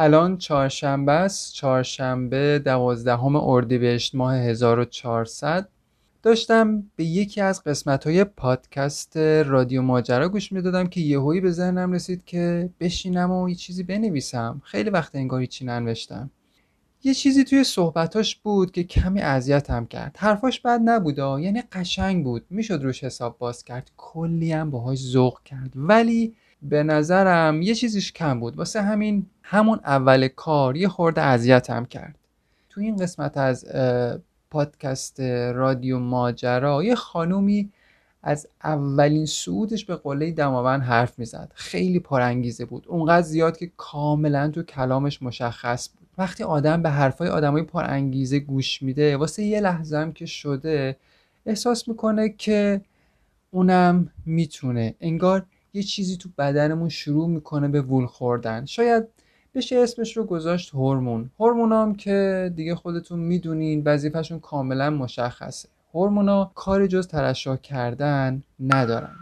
الان 0.00 0.36
چهارشنبه 0.36 1.12
است. 1.12 1.54
چهارشنبه 1.54 2.62
دوازدهم 2.64 3.36
اردیبهشت 3.36 4.14
ماه 4.14 4.34
1400 4.36 5.68
داشتم 6.22 6.82
به 6.96 7.04
یکی 7.04 7.40
از 7.40 7.64
قسمت 7.64 8.06
های 8.06 8.24
پادکست 8.24 9.16
رادیو 9.16 9.82
ماجرا 9.82 10.28
گوش 10.28 10.52
می‌دادم 10.52 10.86
که 10.86 11.00
یهویی 11.00 11.40
به 11.40 11.50
ذهنم 11.50 11.92
رسید 11.92 12.24
که 12.24 12.70
بشینم 12.80 13.30
و 13.30 13.48
یه 13.48 13.54
چیزی 13.54 13.82
بنویسم. 13.82 14.62
خیلی 14.64 14.90
وقت 14.90 15.14
انگار 15.14 15.40
هیچی 15.40 15.64
ننوشتم. 15.64 16.30
یه 17.04 17.14
چیزی 17.14 17.44
توی 17.44 17.64
صحبتاش 17.64 18.36
بود 18.36 18.72
که 18.72 18.84
کمی 18.84 19.20
اذیتم 19.20 19.86
کرد. 19.86 20.16
حرفاش 20.18 20.60
بد 20.60 20.80
نبود 20.84 21.18
یعنی 21.18 21.62
قشنگ 21.72 22.24
بود. 22.24 22.46
می‌شد 22.50 22.82
روش 22.82 23.04
حساب 23.04 23.38
باز 23.38 23.64
کرد. 23.64 23.90
کلی 23.96 24.52
هم 24.52 24.70
باهاش 24.70 24.98
ذوق 24.98 25.42
کرد. 25.42 25.72
ولی 25.74 26.34
به 26.62 26.82
نظرم 26.82 27.62
یه 27.62 27.74
چیزیش 27.74 28.12
کم 28.12 28.40
بود. 28.40 28.56
واسه 28.56 28.82
همین 28.82 29.26
همون 29.42 29.80
اول 29.84 30.28
کار 30.28 30.76
یه 30.76 30.88
خورده 30.88 31.22
اذیتم 31.22 31.84
کرد. 31.84 32.18
تو 32.68 32.80
این 32.80 32.96
قسمت 32.96 33.36
از 33.36 33.66
پادکست 34.50 35.20
رادیو 35.54 35.98
ماجرا 35.98 36.84
یه 36.84 36.94
خانومی 36.94 37.70
از 38.22 38.48
اولین 38.64 39.26
صعودش 39.26 39.84
به 39.84 39.96
قله 39.96 40.30
دماوند 40.32 40.82
حرف 40.82 41.18
می‌زد. 41.18 41.52
خیلی 41.54 41.98
پرانگیزه 41.98 42.64
بود. 42.64 42.84
اونقدر 42.88 43.26
زیاد 43.26 43.56
که 43.56 43.70
کاملا 43.76 44.48
تو 44.48 44.62
کلامش 44.62 45.22
مشخص 45.22 45.88
بود. 45.88 46.08
وقتی 46.18 46.44
آدم 46.44 46.82
به 46.82 46.90
حرفای 46.90 47.28
آدمای 47.28 47.62
پرانگیزه 47.62 48.38
گوش 48.38 48.82
میده 48.82 49.16
واسه 49.16 49.42
یه 49.42 49.60
لحظه 49.60 49.96
هم 49.96 50.12
که 50.12 50.26
شده 50.26 50.96
احساس 51.46 51.88
می‌کنه 51.88 52.28
که 52.28 52.80
اونم 53.50 54.10
می‌تونه. 54.26 54.94
انگار 55.00 55.46
یه 55.72 55.82
چیزی 55.82 56.16
تو 56.16 56.28
بدنمون 56.38 56.88
شروع 56.88 57.28
می‌کنه 57.28 57.68
به 57.68 57.82
وول 57.82 58.06
خوردن. 58.06 58.64
شاید 58.64 59.04
بشه 59.54 59.76
اسمش 59.76 60.16
رو 60.16 60.24
گذاشت 60.24 60.74
هورمون. 60.74 61.30
هورمونا 61.40 61.82
هم 61.82 61.94
که 61.94 62.52
دیگه 62.56 62.74
خودتون 62.74 63.18
می‌دونین 63.18 63.82
وظیفهشون 63.84 64.40
کاملا 64.40 64.90
مشخصه. 64.90 65.68
هورمونا 65.94 66.50
کار 66.54 66.86
جز 66.86 67.06
ترشح 67.06 67.56
کردن 67.56 68.42
ندارن. 68.60 69.16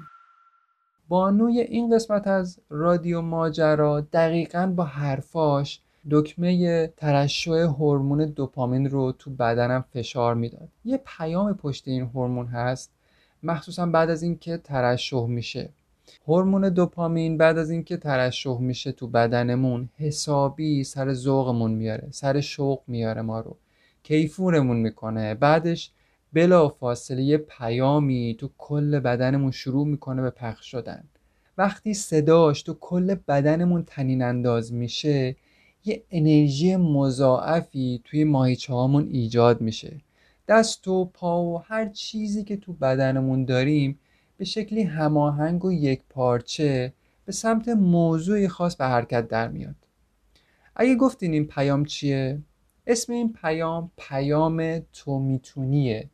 بانوی 1.09 1.61
این 1.61 1.95
قسمت 1.95 2.27
از 2.27 2.59
رادیو 2.71 3.21
ماجرا 3.21 4.01
دقیقا 4.01 4.73
با 4.77 4.85
حرفاش 4.85 5.81
دکمه 6.11 6.87
ترشح 6.87 7.51
هورمون 7.53 8.25
دوپامین 8.25 8.91
رو 8.91 9.13
تو 9.13 9.31
بدنم 9.31 9.85
فشار 9.93 10.35
می‌داد. 10.35 10.69
یه 10.85 11.01
پیام 11.07 11.55
پشت 11.55 11.89
این 11.89 12.03
هورمون 12.03 12.47
هست 12.47 12.91
مخصوصا 13.43 13.87
بعد 13.87 14.11
از 14.11 14.23
اینکه 14.23 14.57
ترشح 14.57 15.27
میشه. 15.27 15.69
هورمون 16.29 16.69
دوپامین 16.69 17.39
بعد 17.39 17.59
از 17.59 17.71
اینکه 17.71 17.97
ترشح 17.97 18.59
میشه 18.59 18.93
تو 18.93 19.07
بدنمون 19.07 19.89
حسابی 19.99 20.85
سر 20.85 21.15
ذوقمون 21.15 21.71
میاره 21.71 22.09
سر 22.11 22.41
شوق 22.41 22.83
میاره 22.87 23.23
ما 23.23 23.41
رو. 23.41 23.57
کیفورمون 24.03 24.77
می‌کنه. 24.77 25.35
بعدش 25.35 25.91
بلا 26.33 26.69
فاصله 26.69 27.23
یه 27.23 27.39
پیامی 27.39 28.37
تو 28.39 28.51
کل 28.59 28.99
بدنمون 28.99 29.51
شروع 29.51 29.87
می‌کنه 29.87 30.23
به 30.23 30.31
پخش 30.31 30.71
شدن. 30.71 31.05
وقتی 31.59 31.95
صداش 31.95 32.63
تو 32.63 32.77
کل 32.81 33.15
بدنمون 33.29 33.85
تنین 33.87 34.23
انداز 34.23 34.73
میشه 34.73 35.37
یه 35.85 36.03
انرژی 36.11 36.77
مضاعفی 36.77 38.01
توی 38.05 38.25
ماهیچه 38.25 38.73
هامون 38.73 39.09
ایجاد 39.13 39.61
میشه. 39.61 39.97
دست 40.49 40.89
و 40.89 41.05
پا 41.05 41.45
و 41.45 41.59
هر 41.59 41.89
چیزی 41.89 42.45
که 42.45 42.57
تو 42.57 42.73
بدنمون 42.73 43.45
داریم 43.45 43.99
به 44.37 44.45
شکلی 44.45 44.83
هماهنگ 44.83 45.65
و 45.65 45.73
یک 45.73 46.03
پارچه 46.11 46.93
به 47.25 47.33
سمت 47.33 47.69
موضوعی 47.69 48.49
خاص 48.49 48.77
به 48.77 48.85
حرکت 48.85 49.29
در 49.29 49.49
میاد. 49.49 49.75
اگه 50.77 50.95
گفتین 50.95 51.33
این 51.33 51.47
پیام 51.47 51.85
چیه؟ 51.85 52.39
اسم 52.87 53.13
این 53.13 53.33
پیام 53.33 53.91
پیام 53.97 54.79
تو 54.93 55.19
میتونیه 55.19 56.11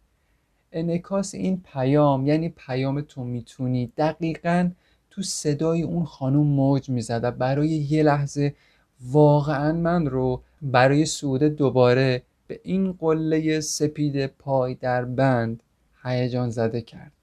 انعکاس 0.73 1.35
این 1.35 1.63
پیام 1.73 2.27
یعنی 2.27 2.49
پیام 2.49 3.01
تو 3.01 3.25
می‌تونی 3.25 3.93
دقیقا 3.97 4.71
تو 5.11 5.23
صدای 5.23 5.83
اون 5.83 6.05
خانوم 6.05 6.47
موج 6.47 6.89
می‌زد 6.89 7.39
برای 7.39 7.69
یه 7.69 8.03
لحظه 8.03 8.55
واقعا 9.01 9.73
من 9.73 10.07
رو 10.07 10.43
برای 10.63 11.07
صعود 11.07 11.43
دوباره 11.43 12.23
به 12.47 12.61
این 12.63 12.93
قله 12.93 13.61
سپید 13.61 14.27
پای 14.27 14.75
در 14.75 15.05
بند 15.05 15.63
هیجان 16.05 16.51
زده 16.51 16.81
کرد. 16.81 17.22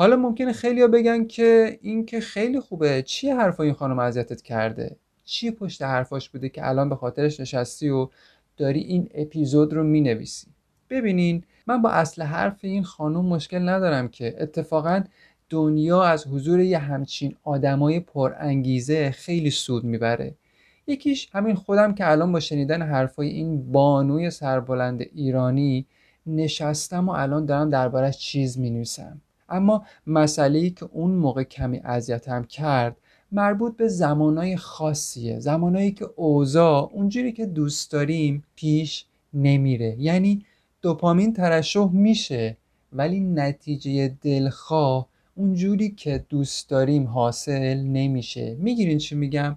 حالا 0.00 0.16
ممکنه 0.16 0.52
خیلیا 0.52 0.88
بگن 0.88 1.24
که 1.24 1.78
این 1.82 2.06
که 2.06 2.20
خیلی 2.20 2.60
خوبه. 2.60 3.02
چیه 3.02 3.36
حرفای 3.36 3.66
این 3.66 3.74
خانم 3.74 3.98
اذیتت 3.98 4.42
کرده؟ 4.42 4.96
چیه 5.24 5.50
پشت 5.50 5.82
حرفاش 5.82 6.28
بوده 6.28 6.48
که 6.48 6.68
الان 6.68 6.88
به 6.88 6.96
خاطرش 6.96 7.40
نشستی 7.40 7.88
و 7.88 8.08
داری 8.56 8.80
این 8.80 9.10
اپیزود 9.14 9.72
رو 9.72 9.84
می‌نویسی؟ 9.84 10.46
ببینین 10.90 11.44
من 11.66 11.82
با 11.82 11.90
اصل 11.90 12.22
حرف 12.22 12.58
این 12.62 12.84
خانم 12.84 13.24
مشکل 13.24 13.68
ندارم 13.68 14.08
که. 14.08 14.36
اتفاقا 14.38 15.04
دنیا 15.48 16.02
از 16.02 16.26
حضور 16.26 16.60
یه 16.60 16.78
همچین 16.78 17.36
آدمای 17.44 18.00
پرانگیزه 18.00 19.10
خیلی 19.10 19.50
سود 19.50 19.84
می‌بره. 19.84 20.34
یکیش 20.86 21.28
همین 21.32 21.54
خودم 21.54 21.94
که 21.94 22.10
الان 22.10 22.32
با 22.32 22.40
شنیدن 22.40 22.82
حرفای 22.82 23.28
این 23.28 23.72
بانوی 23.72 24.30
سربلند 24.30 25.02
ایرانی 25.14 25.86
نشستم 26.26 27.08
و 27.08 27.10
الان 27.12 27.46
دارم 27.46 27.70
دربارش 27.70 28.18
چیز 28.18 28.58
می 28.58 28.70
اما 29.50 29.84
مسئله 30.06 30.70
که 30.70 30.88
اون 30.92 31.10
موقع 31.10 31.42
کمی 31.42 31.80
اذیتم 31.84 32.44
کرد 32.44 32.96
مربوط 33.32 33.76
به 33.76 33.88
زمانای 33.88 34.56
خاصیه. 34.56 35.40
زمانایی 35.40 35.92
که 35.92 36.06
اوضاع 36.16 36.90
اونجوری 36.92 37.32
که 37.32 37.46
دوست 37.46 37.92
داریم 37.92 38.44
پیش 38.54 39.04
نمیره. 39.34 39.96
یعنی 39.98 40.44
دوپامین 40.82 41.32
ترشح 41.32 41.88
میشه 41.92 42.56
ولی 42.92 43.20
نتیجه 43.20 44.16
دلخواه 44.22 45.08
اونجوری 45.34 45.90
که 45.90 46.24
دوست 46.28 46.70
داریم 46.70 47.06
حاصل 47.06 47.76
نمیشه. 47.76 48.56
می‌گیرین 48.58 48.98
چی 48.98 49.14
میگم؟ 49.14 49.56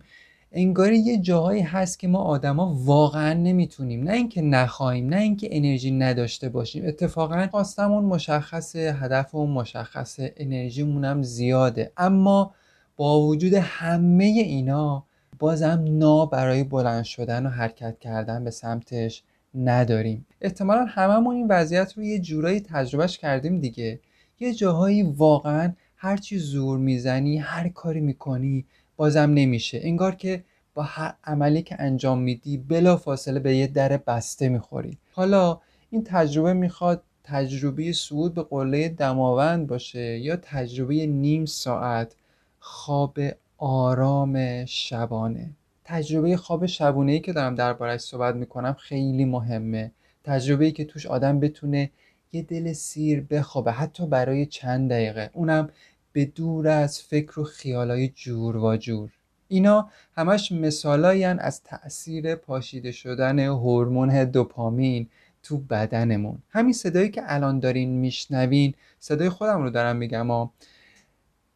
انگاری 0.55 0.97
یه 0.97 1.17
جاهایی 1.17 1.61
هست 1.61 1.99
که 1.99 2.07
ما 2.07 2.19
آدما 2.19 2.75
واقعا 2.79 3.33
نمی‌تونیم. 3.33 4.03
نه 4.03 4.13
اینکه 4.13 4.41
نخواهیم 4.41 5.09
نه 5.09 5.17
اینکه 5.17 5.47
انرژی 5.51 5.91
نداشته 5.91 6.49
باشیم. 6.49 6.87
اتفاقا 6.87 7.47
خواستمون 7.51 8.05
مشخصه 8.05 8.95
هدفمون 8.99 9.49
مشخصه 9.49 10.33
انرژیمون 10.37 11.05
هم 11.05 11.23
زیاده. 11.23 11.91
اما 11.97 12.53
با 12.95 13.21
وجود 13.21 13.53
همه 13.53 14.23
اینا 14.23 15.05
بازم 15.39 15.85
نا 15.87 16.25
برای 16.25 16.63
بلند 16.63 17.03
شدن 17.03 17.45
و 17.45 17.49
حرکت 17.49 17.99
کردن 17.99 18.43
به 18.43 18.51
سمتش 18.51 19.23
نداریم. 19.55 20.25
احتمالا 20.41 20.85
هممون 20.85 21.35
این 21.35 21.47
وضعیت 21.47 21.93
رو 21.97 22.03
یه 22.03 22.19
جورایی 22.19 22.59
تجربهش 22.59 23.17
کردیم 23.17 23.59
دیگه. 23.59 23.99
یه 24.39 24.53
جاهایی 24.53 25.03
واقعا 25.03 25.73
هرچی 25.95 26.37
زور 26.37 26.77
می‌زنی 26.77 27.37
هر 27.37 27.69
کاری 27.69 28.01
می‌کنی 28.01 28.65
بازم 28.97 29.29
نمیشه. 29.33 29.79
انگار 29.83 30.15
که 30.15 30.43
با 30.73 30.83
هر 30.83 31.13
عملی 31.23 31.61
که 31.61 31.75
انجام 31.79 32.19
میدی 32.19 32.57
بلا 32.57 32.97
فاصله 32.97 33.39
به 33.39 33.55
یه 33.55 33.67
در 33.67 33.97
بسته 33.97 34.49
می‌خوری. 34.49 34.97
حالا 35.11 35.59
این 35.89 36.03
تجربه 36.03 36.53
می‌خواد 36.53 37.03
تجربه 37.23 37.93
صعود 37.93 38.33
به 38.33 38.43
قله 38.43 38.89
دماوند 38.89 39.67
باشه 39.67 40.19
یا 40.19 40.35
تجربه 40.35 41.05
نیم 41.05 41.45
ساعت 41.45 42.15
خواب 42.59 43.19
آرام 43.57 44.65
شبانه؟ 44.65 45.49
تجربه 45.85 46.37
خواب 46.37 46.65
شبونه 46.65 47.11
ای 47.11 47.19
که 47.19 47.33
دارم 47.33 47.55
دربارش 47.55 48.01
صحبت 48.01 48.35
می‌کنم 48.35 48.73
خیلی 48.73 49.25
مهمه. 49.25 49.91
تجربه 50.23 50.65
ای 50.65 50.71
که 50.71 50.85
توش 50.85 51.05
آدم 51.05 51.39
بتونه 51.39 51.89
یه 52.33 52.41
دل 52.41 52.73
سیر 52.73 53.21
بخوابه 53.21 53.71
حتی 53.71 54.05
برای 54.05 54.45
چند 54.45 54.89
دقیقه. 54.89 55.29
اونم 55.33 55.69
به 56.13 56.25
دور 56.25 56.67
از 56.67 57.01
فکر 57.01 57.39
و 57.39 57.43
خیالای 57.43 58.07
جور 58.07 58.57
و 58.57 58.77
جور. 58.77 59.11
اینا 59.47 59.89
همش 60.17 60.51
مثالایی 60.51 61.23
از 61.23 61.63
تاثیر 61.63 62.35
پاشیده 62.35 62.91
شدن 62.91 63.39
هورمون 63.39 64.25
دوپامین 64.25 65.07
تو 65.43 65.57
بدنمون. 65.57 66.37
همین 66.49 66.73
صدایی 66.73 67.09
که 67.09 67.21
الان 67.25 67.59
دارین 67.59 67.89
میشنوین 67.89 68.73
صدای 68.99 69.29
خودم 69.29 69.61
رو 69.61 69.69
دارم 69.69 69.95
میگم 69.95 70.31
و 70.31 70.49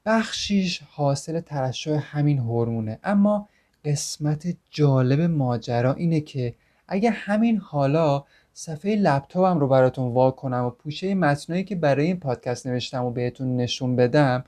بخشیش 0.05 0.81
حاصل 0.89 1.39
ترشح 1.39 2.17
همین 2.17 2.39
هورمونه. 2.39 2.99
اما 3.03 3.49
قسمت 3.85 4.57
جالب 4.71 5.21
ماجرا 5.21 5.93
اینه 5.93 6.19
که 6.21 6.55
اگه 6.87 7.09
همین 7.09 7.57
حالا 7.57 8.23
صفحه 8.59 8.95
لپتاپم 8.95 9.59
رو 9.59 9.67
براتون 9.67 10.07
وا 10.13 10.31
کنم 10.31 10.65
و 10.65 10.69
پوشه 10.69 11.15
متنایی 11.15 11.63
که 11.63 11.75
برای 11.75 12.05
این 12.05 12.19
پادکست 12.19 12.67
نوشتم 12.67 13.05
و 13.05 13.11
بهتون 13.11 13.57
نشون 13.57 13.95
بدم 13.95 14.43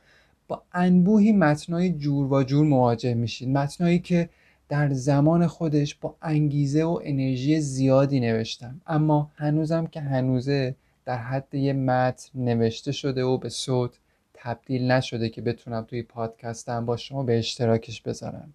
با 0.48 0.64
انبوهی 0.74 1.32
متنای 1.32 1.90
جور 1.90 2.34
و 2.34 2.44
جور 2.44 2.66
مواجه 2.66 3.14
میشید 3.14 3.50
متنایی 3.50 4.00
که 4.00 4.30
در 4.70 4.94
زمان 4.94 5.48
خودش 5.48 5.96
با 5.96 6.16
انگیزه 6.22 6.84
و 6.84 7.00
انرژی 7.04 7.60
زیادی 7.60 8.20
نوشتم. 8.20 8.82
اما 8.88 9.32
هنوزم 9.36 9.86
که 9.86 10.02
هنوزه 10.02 10.76
در 11.06 11.18
حد 11.18 11.56
یه 11.56 11.74
متن 11.74 12.40
نوشته 12.40 12.92
شده 12.92 13.24
و 13.24 13.38
به 13.38 13.50
صوت 13.50 14.00
تبدیل 14.34 14.92
نشده 14.92 15.30
که 15.30 15.42
بتونم 15.42 15.82
توی 15.82 16.04
پادکستم 16.04 16.86
با 16.86 16.98
شما 16.98 17.24
به 17.24 17.40
اشتراکش 17.40 18.02
بذارم. 18.02 18.54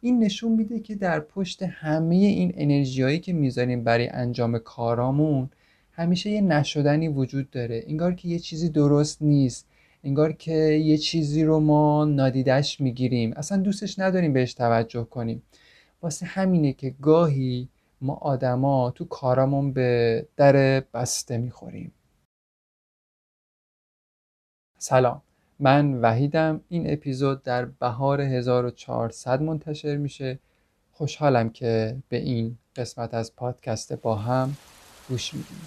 این 0.00 0.18
نشون 0.18 0.52
میده 0.52 0.80
که 0.80 0.94
در 0.94 1.20
پشت 1.20 1.62
همه 1.62 2.14
این 2.14 2.52
انرژیایی 2.54 3.18
که 3.20 3.32
می‌ذاریم 3.32 3.84
برای 3.84 4.08
انجام 4.08 4.58
کارامون 4.58 5.50
همیشه 5.92 6.30
یه 6.30 6.40
نشدنی 6.40 7.08
وجود 7.08 7.50
داره. 7.50 7.84
انگار 7.86 8.14
که 8.14 8.28
یه 8.28 8.38
چیزی 8.38 8.68
درست 8.68 9.22
نیست. 9.22 9.66
انگار 10.04 10.32
که 10.32 10.52
یه 10.52 10.98
چیزی 10.98 11.44
رو 11.44 11.60
ما 11.60 12.04
نادیدش 12.04 12.80
می‌گیریم. 12.80 13.32
اصلا 13.36 13.58
دوستش 13.58 13.98
نداریم 13.98 14.32
بهش 14.32 14.54
توجه 14.54 15.04
کنیم. 15.04 15.42
واسه 16.02 16.26
همینه 16.26 16.72
که 16.72 16.90
گاهی 17.02 17.68
ما 18.00 18.14
آدما 18.14 18.90
تو 18.90 19.04
کارامون 19.04 19.72
به 19.72 20.26
در 20.36 20.80
بسته 20.94 21.38
می‌خوریم. 21.38 21.92
سلام. 24.78 25.22
من 25.62 25.94
وحیدم 26.00 26.60
این 26.68 26.92
اپیزود 26.92 27.42
در 27.42 27.64
بهار 27.64 28.20
1400 28.20 29.42
منتشر 29.42 29.96
میشه. 29.96 30.38
خوشحالم 30.92 31.50
که 31.50 31.96
به 32.08 32.16
این 32.16 32.58
قسمت 32.76 33.14
از 33.14 33.36
پادکست 33.36 33.92
با 33.92 34.16
هم 34.16 34.56
گوش 35.08 35.34
میدیم. 35.34 35.66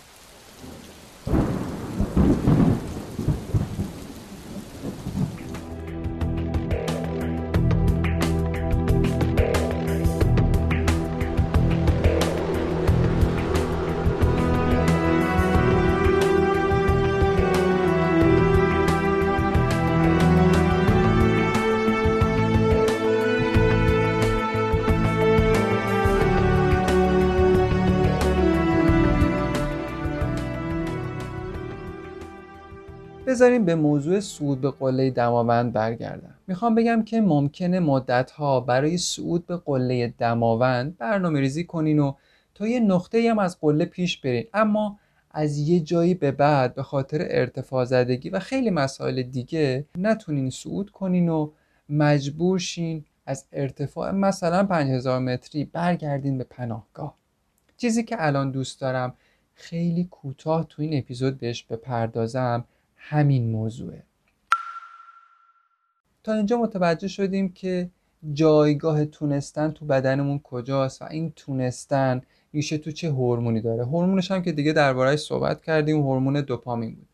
بذاریم 33.44 33.66
به 33.66 33.76
موضوع 33.76 34.20
صعود 34.20 34.62
به 34.62 34.72
قله 34.72 35.10
دماوند 35.10 35.74
برگردم. 35.74 36.36
می‌خوام 36.48 36.76
بگم 36.76 37.04
که 37.04 37.22
ممکنه 37.22 37.80
مدت 37.80 38.32
ها 38.32 38.60
برای 38.60 38.98
صعود 38.98 39.48
به 39.48 39.58
قله 39.58 40.14
دماوند 40.18 40.98
برنامه 40.98 41.40
ریزی 41.40 41.64
کنین 41.64 42.00
و 42.00 42.14
تا 42.54 42.68
یه 42.68 42.80
نقطه 42.80 43.30
هم 43.32 43.40
از 43.40 43.60
قله 43.60 43.86
پیش 43.86 44.18
برین. 44.18 44.46
اما 44.54 45.00
از 45.32 45.58
یه 45.58 45.80
جایی 45.80 46.14
به 46.14 46.32
بعد 46.32 46.76
به 46.76 46.84
خاطر 46.84 47.18
ارتفاع 47.30 47.86
زدگی 47.86 48.30
و 48.30 48.40
خیلی 48.40 48.70
مسائل 48.70 49.22
دیگه 49.22 49.86
نتونین 49.98 50.50
صعود 50.50 50.90
کنین 50.90 51.30
و 51.30 51.52
مجبور 51.90 52.60
شین 52.60 53.06
از 53.26 53.46
ارتفاع 53.52 54.12
مثلا 54.12 54.64
5000 54.64 55.20
متری 55.20 55.66
برگردین 55.66 56.38
به 56.38 56.44
پناهگاه. 56.44 57.16
چیزی 57.78 58.04
که 58.04 58.16
الان 58.20 58.52
دوست 58.52 58.82
دارم 58.82 59.14
خیلی 59.54 60.04
کوتاه 60.12 60.66
تو 60.70 60.82
این 60.82 60.98
اپیزود 60.98 61.38
بهش 61.38 61.64
بپردازم. 61.64 62.66
همین 63.06 63.52
موضوعه. 63.52 64.04
تا 66.24 66.34
اینجا 66.34 66.58
متوجه 66.58 67.08
شدیم 67.08 67.50
که 67.50 67.90
جایگاه 68.34 69.06
تونستن 69.06 69.72
تو 69.72 69.86
بدنمون 69.86 70.40
کجاست 70.40 71.02
و 71.02 71.06
این 71.06 71.34
تونستن 71.36 72.22
ریشه 72.54 72.78
تو 72.78 72.92
چه 72.92 73.10
هورمونی 73.10 73.62
داره. 73.62 73.86
هورمونش 73.86 74.32
هم 74.32 74.42
که 74.42 74.52
دیگه 74.52 74.74
دربارهش 74.74 75.20
صحبت 75.20 75.62
کردیم 75.62 76.02
هورمون 76.02 76.42
دوپامین 76.42 76.96
بود. 76.96 77.08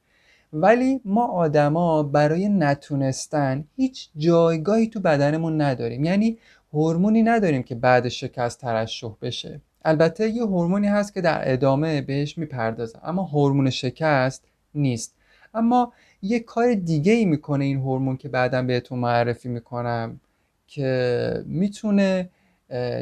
ولی 0.54 1.02
ما 1.06 1.28
آدما 1.28 2.04
برای 2.04 2.50
نتونستن 2.50 3.66
هیچ 3.76 4.10
جایگاهی 4.18 4.88
تو 4.88 5.00
بدنمون 5.00 5.62
نداریم. 5.62 6.04
یعنی 6.04 6.38
هورمونی 6.74 7.24
نداریم 7.24 7.64
که 7.64 7.76
بعد 7.76 8.10
شکست 8.10 8.62
ترشح 8.62 9.12
بشه. 9.22 9.62
البته 9.86 10.30
یه 10.30 10.44
هورمونی 10.44 10.88
هست 10.88 11.14
که 11.14 11.22
در 11.22 11.54
ادامه 11.54 12.02
بهش 12.02 12.38
می‌پردازم 12.38 13.00
اما 13.04 13.24
هورمون 13.24 13.70
شکست 13.70 14.46
نیست. 14.76 15.19
اما 15.54 15.94
یه 16.22 16.40
کار 16.40 16.74
دیگه 16.74 17.12
ای 17.12 17.25
می‌کنه 17.25 17.66
این 17.66 17.78
هورمون 17.78 18.18
که 18.18 18.30
بعدا 18.30 18.62
بهتون 18.62 19.00
معرفی 19.00 19.50
می‌کنم 19.50 20.19
که 20.68 21.44
می‌تونه 21.46 22.30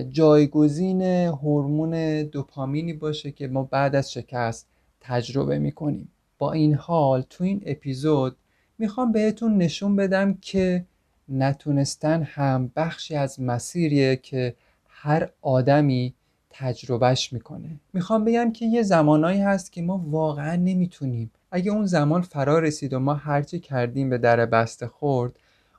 جایگزین 0.10 1.02
هورمون 1.02 2.24
دوپامینی 2.24 2.94
باشه 2.94 3.32
که 3.32 3.48
ما 3.48 3.64
بعد 3.64 3.96
از 3.96 4.12
شکست 4.14 4.68
تجربه 5.02 5.60
می‌کنیم. 5.60 6.12
با 6.38 6.52
این 6.54 6.74
حال 6.76 7.24
تو 7.30 7.44
این 7.44 7.64
اپیزود 7.66 8.38
می‌خوام 8.78 9.12
بهتون 9.12 9.58
نشون 9.58 9.96
بدم 9.96 10.34
که 10.42 10.86
نتونستن 11.30 12.24
هم 12.24 12.72
بخشی 12.76 13.16
از 13.16 13.42
مسیریه 13.42 14.16
که 14.16 14.56
هر 14.88 15.30
آدمی 15.42 16.14
تجربهش 16.50 17.34
می‌کنه. 17.34 17.70
می‌خوام 17.94 18.26
بگم 18.26 18.52
که 18.52 18.66
یه 18.66 18.84
زمانایی 18.84 19.40
هست 19.42 19.72
که 19.72 19.82
ما 19.82 20.06
واقعا 20.10 20.56
نمی‌تونیم 20.56 21.32
اگه 21.52 21.72
اون 21.72 21.86
زمان 21.86 22.22
فرا 22.22 22.60
رسید 22.60 22.94
و 22.94 23.00
ما 23.00 23.14
هرچی 23.14 23.60
کردیم 23.60 24.10
به 24.10 24.18
در 24.18 24.46
بسته 24.46 24.88
خورد 24.88 25.32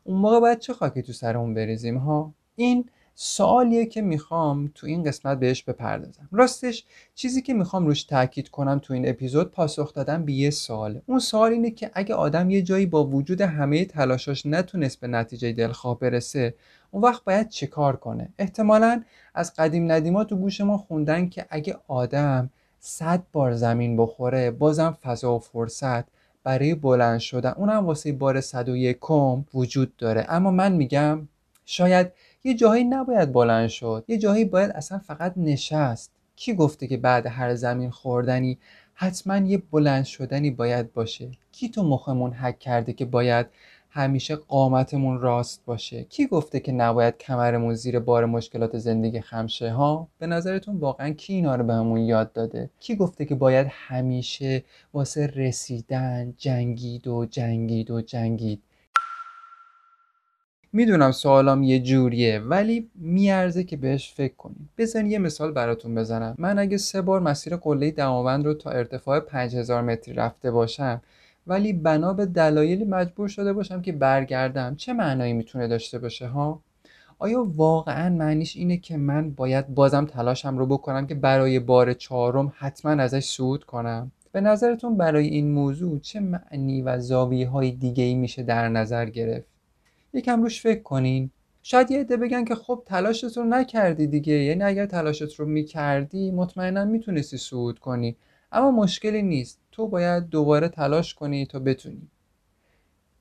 اون 0.04 0.20
موقع 0.20 0.40
باید 0.40 0.58
چه 0.58 0.72
خاکی 0.72 1.02
تو 1.02 1.12
سرمون 1.12 1.54
بریزیم 1.54 1.96
ها؟ 1.96 2.34
این 2.56 2.84
سوالیه 3.14 3.86
که 3.86 4.02
می‌خوام 4.02 4.70
تو 4.74 4.86
این 4.86 5.02
قسمت 5.02 5.38
بهش 5.38 5.62
بپردازم. 5.62 6.28
راستش 6.32 6.84
چیزی 7.14 7.42
که 7.42 7.54
می‌خوام 7.54 7.86
روش 7.86 8.02
تاکید 8.02 8.48
کنم 8.48 8.78
تو 8.82 8.94
این 8.94 9.08
اپیزود 9.08 9.50
پاسخ 9.50 9.94
دادن 9.94 10.24
به 10.24 10.32
یه 10.32 10.50
سواله. 10.50 11.02
اون 11.06 11.18
سوال 11.18 11.52
اینه 11.52 11.70
که 11.70 11.90
اگه 11.94 12.14
آدم 12.14 12.50
یه 12.50 12.62
جایی 12.62 12.86
با 12.86 13.04
وجود 13.06 13.40
همه 13.40 13.84
تلاشاش 13.84 14.46
نتونست 14.46 15.00
به 15.00 15.06
نتیجه 15.06 15.52
دلخواه 15.52 15.98
برسه 15.98 16.54
اون 16.90 17.02
وقت 17.02 17.24
باید 17.24 17.48
چه 17.48 17.66
کار 17.66 17.96
کنه؟ 17.96 18.28
احتمالا 18.38 19.02
از 19.34 19.54
قدیم 19.54 19.92
ندیما 19.92 20.24
تو 20.24 20.36
گوش 20.36 20.60
ما 20.60 20.78
خوندن 20.78 21.28
که 21.28 21.46
اگه 21.50 21.76
آدم 21.88 22.50
صد 22.80 23.22
بار 23.32 23.52
زمین 23.52 23.96
بخوره 23.96 24.50
بازم 24.50 24.98
فضا 25.02 25.36
و 25.36 25.38
فرصت 25.38 26.04
برای 26.44 26.74
بلند 26.74 27.18
شدن. 27.18 27.50
اونم 27.56 27.86
واسه 27.86 28.12
بار 28.12 28.40
صد 28.40 28.68
و 28.68 28.76
یکم 28.76 29.44
وجود 29.54 29.96
داره. 29.96 30.26
اما 30.28 30.50
من 30.50 30.72
میگم 30.72 31.28
شاید 31.64 32.12
یه 32.44 32.54
جاهایی 32.54 32.84
نباید 32.84 33.32
بلند 33.32 33.68
شد. 33.68 34.04
یه 34.08 34.18
جاهایی 34.18 34.44
باید 34.44 34.70
اصلا 34.70 34.98
فقط 34.98 35.32
نشست. 35.36 36.10
کی 36.36 36.54
گفته 36.54 36.86
که 36.86 36.96
بعد 36.96 37.26
هر 37.26 37.54
زمین 37.54 37.90
خوردنی 37.90 38.58
حتما 38.94 39.36
یه 39.36 39.62
بلند 39.70 40.04
شدنی 40.04 40.50
باید 40.50 40.92
باشه؟ 40.92 41.30
کی 41.52 41.68
تو 41.68 41.82
مخمون 41.82 42.32
حک 42.32 42.58
کرده 42.58 42.92
که 42.92 43.04
باید 43.04 43.46
همیشه 43.98 44.36
قامتمون 44.36 45.20
راست 45.20 45.62
باشه. 45.66 46.04
کی 46.04 46.26
گفته 46.26 46.60
که 46.60 46.72
نباید 46.72 47.18
کمرمون 47.18 47.74
زیر 47.74 47.98
بار 47.98 48.24
مشکلات 48.24 48.78
زندگی 48.78 49.20
خمشه 49.20 49.70
ها؟ 49.70 50.08
به 50.18 50.26
نظرتون 50.26 50.76
واقعا 50.76 51.10
کی 51.10 51.34
اینا 51.34 51.54
رو 51.54 51.64
بهمون 51.64 52.00
یاد 52.00 52.32
داده؟ 52.32 52.70
کی 52.80 52.96
گفته 52.96 53.24
که 53.24 53.34
باید 53.34 53.66
همیشه 53.70 54.64
واسه 54.94 55.26
رسیدن 55.26 56.34
جنگید 56.36 57.06
و 57.06 57.26
جنگید 57.26 57.90
و 57.90 58.00
جنگید؟ 58.00 58.62
می‌دونم 60.72 61.12
سوالام 61.12 61.62
یه 61.62 61.80
جوریه 61.80 62.38
ولی 62.38 62.90
میارزه 62.94 63.64
که 63.64 63.76
بهش 63.76 64.12
فکر 64.12 64.34
کنیم. 64.34 64.68
بزن 64.78 65.06
یه 65.06 65.18
مثال 65.18 65.52
براتون 65.52 65.94
بزنم. 65.94 66.34
من 66.38 66.58
اگه 66.58 66.76
سه 66.76 67.02
بار 67.02 67.20
مسیر 67.20 67.56
قله 67.56 67.90
دماوند 67.90 68.44
رو 68.44 68.54
تا 68.54 68.70
ارتفاع 68.70 69.20
5000 69.20 69.82
متری 69.82 70.14
رفته 70.14 70.50
باشم 70.50 71.00
ولی 71.48 71.72
بنا 71.72 72.12
به 72.12 72.26
دلایلی 72.26 72.84
مجبور 72.84 73.28
شده 73.28 73.52
باشم 73.52 73.82
که 73.82 73.92
برگردم. 73.92 74.76
چه 74.76 74.92
معنایی 74.92 75.32
می‌تونه 75.32 75.68
داشته 75.68 75.98
باشه 75.98 76.26
ها؟ 76.26 76.62
آیا 77.18 77.44
واقعا 77.56 78.08
معنیش 78.14 78.56
اینه 78.56 78.76
که 78.76 78.96
من 78.96 79.30
باید 79.30 79.74
بازم 79.74 80.04
تلاشم 80.04 80.58
رو 80.58 80.66
بکنم 80.66 81.06
که 81.06 81.14
برای 81.14 81.58
بار 81.58 81.92
چهارم 81.92 82.52
حتما 82.56 82.90
ازش 82.90 83.24
صعود 83.24 83.64
کنم؟ 83.64 84.12
به 84.32 84.40
نظرتون 84.40 84.96
برای 84.96 85.26
این 85.26 85.50
موضوع 85.50 85.98
چه 85.98 86.20
معنی 86.20 86.82
و 86.82 86.98
زاویه 87.00 87.48
های 87.48 87.70
دیگه 87.70 88.04
ای 88.04 88.14
میشه 88.14 88.42
در 88.42 88.68
نظر 88.68 89.06
گرفت؟ 89.06 89.46
یکم 90.12 90.42
روش 90.42 90.62
فکر 90.62 90.82
کنین. 90.82 91.30
شاید 91.62 91.90
یه 91.90 92.00
عده 92.00 92.16
بگن 92.16 92.44
که 92.44 92.54
خب 92.54 92.82
تلاشت 92.86 93.36
رو 93.36 93.44
نکردی 93.44 94.06
دیگه 94.06 94.32
یعنی 94.34 94.62
اگر 94.62 94.86
تلاشت 94.86 95.34
رو 95.34 95.46
می‌کردی 95.46 96.30
مطمئنا 96.30 96.84
می‌تونستی 96.84 97.36
صعود 97.36 97.78
کنی. 97.78 98.16
اما 98.52 98.70
مشکلی 98.70 99.22
نیست. 99.22 99.60
تو 99.78 99.86
باید 99.86 100.28
دوباره 100.28 100.68
تلاش 100.68 101.14
کنی 101.14 101.46
تا 101.46 101.58
بتونی. 101.58 102.08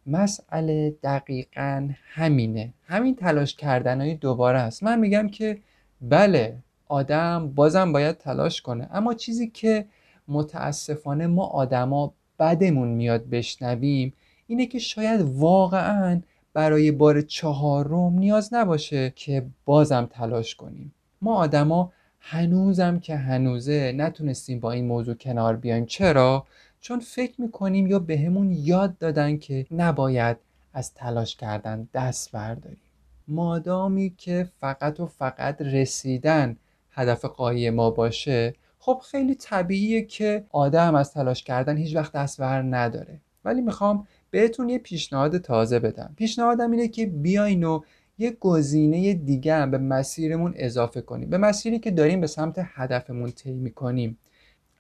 مسئله 0.06 0.96
دقیقا 1.04 1.90
همینه. 2.14 2.74
همین 2.88 3.16
تلاش 3.16 3.56
کردن 3.56 4.02
های 4.02 4.16
دوباره 4.16 4.60
است. 4.60 4.84
من 4.84 5.00
میگم 5.00 5.30
که 5.30 5.60
بله 6.02 6.58
آدم 6.88 7.52
بازم 7.56 7.94
باید 7.94 8.18
تلاش 8.18 8.62
کنه. 8.62 8.90
اما 8.92 9.14
چیزی 9.14 9.48
که 9.48 9.86
متاسفانه 10.28 11.28
ما 11.28 11.46
آدما 11.46 12.14
بدمون 12.40 12.88
میاد 12.88 13.30
بشنویم 13.30 14.14
اینه 14.48 14.66
که 14.66 14.80
شاید 14.80 15.22
واقعا 15.22 16.22
برای 16.54 16.92
بار 16.92 17.22
چهارم 17.22 18.14
نیاز 18.14 18.54
نباشه 18.54 19.14
که 19.16 19.46
بازم 19.66 20.06
تلاش 20.12 20.56
کنیم. 20.56 20.94
ما 21.22 21.36
آدما 21.36 21.92
هنوزم 22.30 23.00
که 23.00 23.16
هنوزه 23.16 23.94
نتونستیم 23.98 24.60
با 24.60 24.72
این 24.72 24.86
موضوع 24.86 25.16
کنار 25.16 25.56
بیایم. 25.56 25.86
چرا؟ 25.86 26.46
چون 26.82 27.00
فکر 27.00 27.42
می‌کنیم 27.42 27.88
یا 27.88 28.00
بهمون 28.00 28.50
به 28.50 28.56
یاد 28.56 28.98
دادن 28.98 29.38
که 29.38 29.66
نباید 29.72 30.38
از 30.74 30.94
تلاش 30.94 31.36
کردن 31.36 31.88
دست 31.94 32.32
برداریم. 32.32 32.82
مادامی 33.28 34.14
که 34.18 34.50
فقط 34.60 35.00
و 35.00 35.06
فقط 35.06 35.62
رسیدن 35.62 36.58
هدف 36.92 37.26
قایی 37.26 37.70
ما 37.70 37.90
باشه 37.90 38.54
خب 38.80 39.02
خیلی 39.12 39.36
طبیعیه 39.36 40.02
که 40.02 40.46
آدم 40.50 40.96
از 40.96 41.14
تلاش 41.14 41.44
کردن 41.44 41.78
هیچ 41.78 41.96
وقت 41.96 42.12
دست 42.12 42.42
نداره. 42.42 43.20
ولی 43.46 43.62
می‌خوام 43.62 44.08
بهتون 44.32 44.70
یه 44.70 44.78
پیشنهاد 44.78 45.38
تازه 45.38 45.80
بدم. 45.80 46.14
پیشنهادم 46.18 46.72
اینه 46.72 46.88
که 46.88 47.06
بیاین 47.06 47.64
و 47.64 47.82
یه 48.18 48.38
گزینه 48.40 49.14
دیگه 49.14 49.56
هم 49.56 49.72
به 49.72 49.78
مسیرمون 49.78 50.54
اضافه 50.56 51.02
کنیم. 51.02 51.30
به 51.30 51.38
مسیری 51.38 51.80
که 51.80 51.92
داریم 51.92 52.22
به 52.22 52.28
سمت 52.28 52.56
هدفمون 52.58 53.32
طی 53.32 53.54
می‌کنیم. 53.54 54.18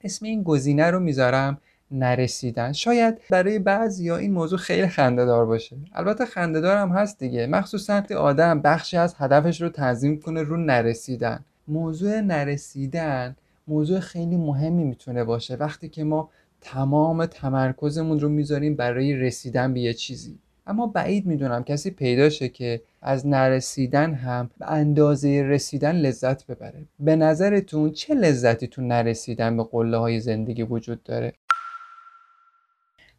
اسم 0.03 0.25
این 0.25 0.44
گزینه 0.44 0.91
رو 0.91 1.00
می‌ذارم 1.00 1.58
نرسیدن. 1.91 2.72
شاید 2.72 3.17
برای 3.29 3.60
بعضی 3.60 4.06
یا 4.06 4.17
این 4.17 4.34
موضوع 4.34 4.60
خیلی 4.60 4.88
خنده 4.88 5.25
دار 5.25 5.46
باشه. 5.46 5.75
البته 5.94 6.25
خنده 6.25 6.62
دار 6.62 6.77
هم 6.77 6.89
هست 6.89 7.20
دیگه. 7.20 7.48
مخصوصا 7.48 8.03
آدم 8.17 8.62
بخشی 8.62 8.98
از 8.98 9.15
هدفش 9.17 9.62
رو 9.62 9.70
تنظیم 9.70 10.20
کنه 10.20 10.41
رو 10.41 10.58
نرسیدن. 10.58 11.46
موضوع 11.67 12.22
نرسیدن 12.22 13.36
موضوع 13.67 14.00
خیلی 14.00 14.38
مهمی 14.38 14.84
می‌تونه 14.84 15.24
باشه. 15.24 15.56
وقتی 15.56 15.89
که 15.89 16.03
ما 16.03 16.29
تمام 16.62 17.25
تمرکزمون 17.25 18.20
رو 18.20 18.29
می‌ذاریم 18.29 18.75
برای 18.75 19.15
رسیدن 19.15 19.74
به 19.74 19.79
یه 19.79 19.94
چیزی. 19.94 20.39
اما 20.68 20.88
بعید 20.88 21.26
می‌دونم 21.26 21.64
کسی 21.64 21.92
پیدا 21.92 22.30
شه 22.30 22.50
که 22.50 22.82
از 23.02 23.28
نرسیدن 23.28 24.14
هم 24.14 24.50
به 24.60 24.72
اندازه 24.72 25.44
رسیدن 25.44 25.96
لذت 25.96 26.48
ببره. 26.48 26.86
به 27.00 27.16
نظرتون 27.16 27.92
چه 27.92 28.16
لذتی 28.16 28.68
تو 28.68 28.82
نرسیدن 28.82 29.58
به 29.58 29.64
قله 29.64 29.98
های 29.98 30.20
زندگی 30.20 30.64
وجود 30.64 31.04
داره؟ 31.04 31.34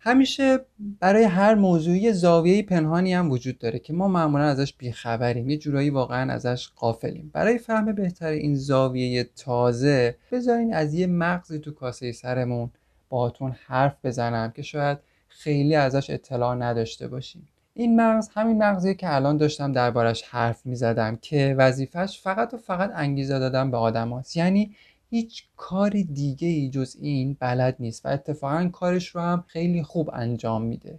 همیشه 0.00 0.59
برای 1.00 1.25
هر 1.25 1.55
موضوعی 1.55 2.12
زاویه 2.12 2.62
پنهانی 2.62 3.14
هم 3.14 3.31
وجود 3.31 3.59
داره 3.59 3.78
که 3.78 3.93
ما 3.93 4.09
معمولا 4.09 4.45
ازش 4.45 4.75
بیخبریم 4.75 5.50
یه 5.50 5.57
جورایی 5.57 5.90
واقعا 5.90 6.33
ازش 6.33 6.69
قافلیم 6.76 7.31
برای 7.35 7.59
فهم 7.59 7.93
بهتر 7.93 8.26
این 8.26 8.55
زاویه 8.55 9.25
تازه 9.25 10.17
بذارین 10.33 10.75
از 10.75 10.95
یه 10.95 11.07
مغزی 11.07 11.59
تو 11.59 11.71
کاسه 11.71 12.12
سرمون 12.12 12.71
باهاتون 13.09 13.57
حرف 13.67 13.97
بزنم 14.05 14.50
که 14.50 14.62
شاید 14.62 14.99
خیلی 15.28 15.75
ازش 15.75 16.11
اطلاع 16.11 16.54
نداشته 16.54 17.08
باشیم. 17.08 17.49
این 17.75 18.00
مغز 18.00 18.28
همین 18.35 18.62
مغزیه 18.62 18.94
که 18.94 19.14
الان 19.14 19.37
داشتم 19.37 19.73
دربارش 19.73 20.23
حرف 20.23 20.66
می‌زدم 20.66 21.16
که 21.16 21.54
وظیفش 21.58 22.20
فقط 22.23 22.54
و 22.54 22.56
فقط 22.56 22.90
انگیزه 22.94 23.38
دادن 23.38 23.70
به 23.70 23.76
آدم 23.76 24.08
هاست. 24.08 24.37
یعنی 24.37 24.75
هیچ 25.11 25.44
کار 25.56 25.90
دیگه 25.90 26.49
ای 26.49 26.70
جز 26.70 26.97
این 27.00 27.37
بلد 27.40 27.76
نیست 27.78 28.06
و 28.06 28.08
اتفاقا 28.08 28.68
کارش 28.73 29.08
رو 29.08 29.20
هم 29.20 29.44
خیلی 29.47 29.82
خوب 29.82 30.11
انجام 30.12 30.62
میده. 30.62 30.99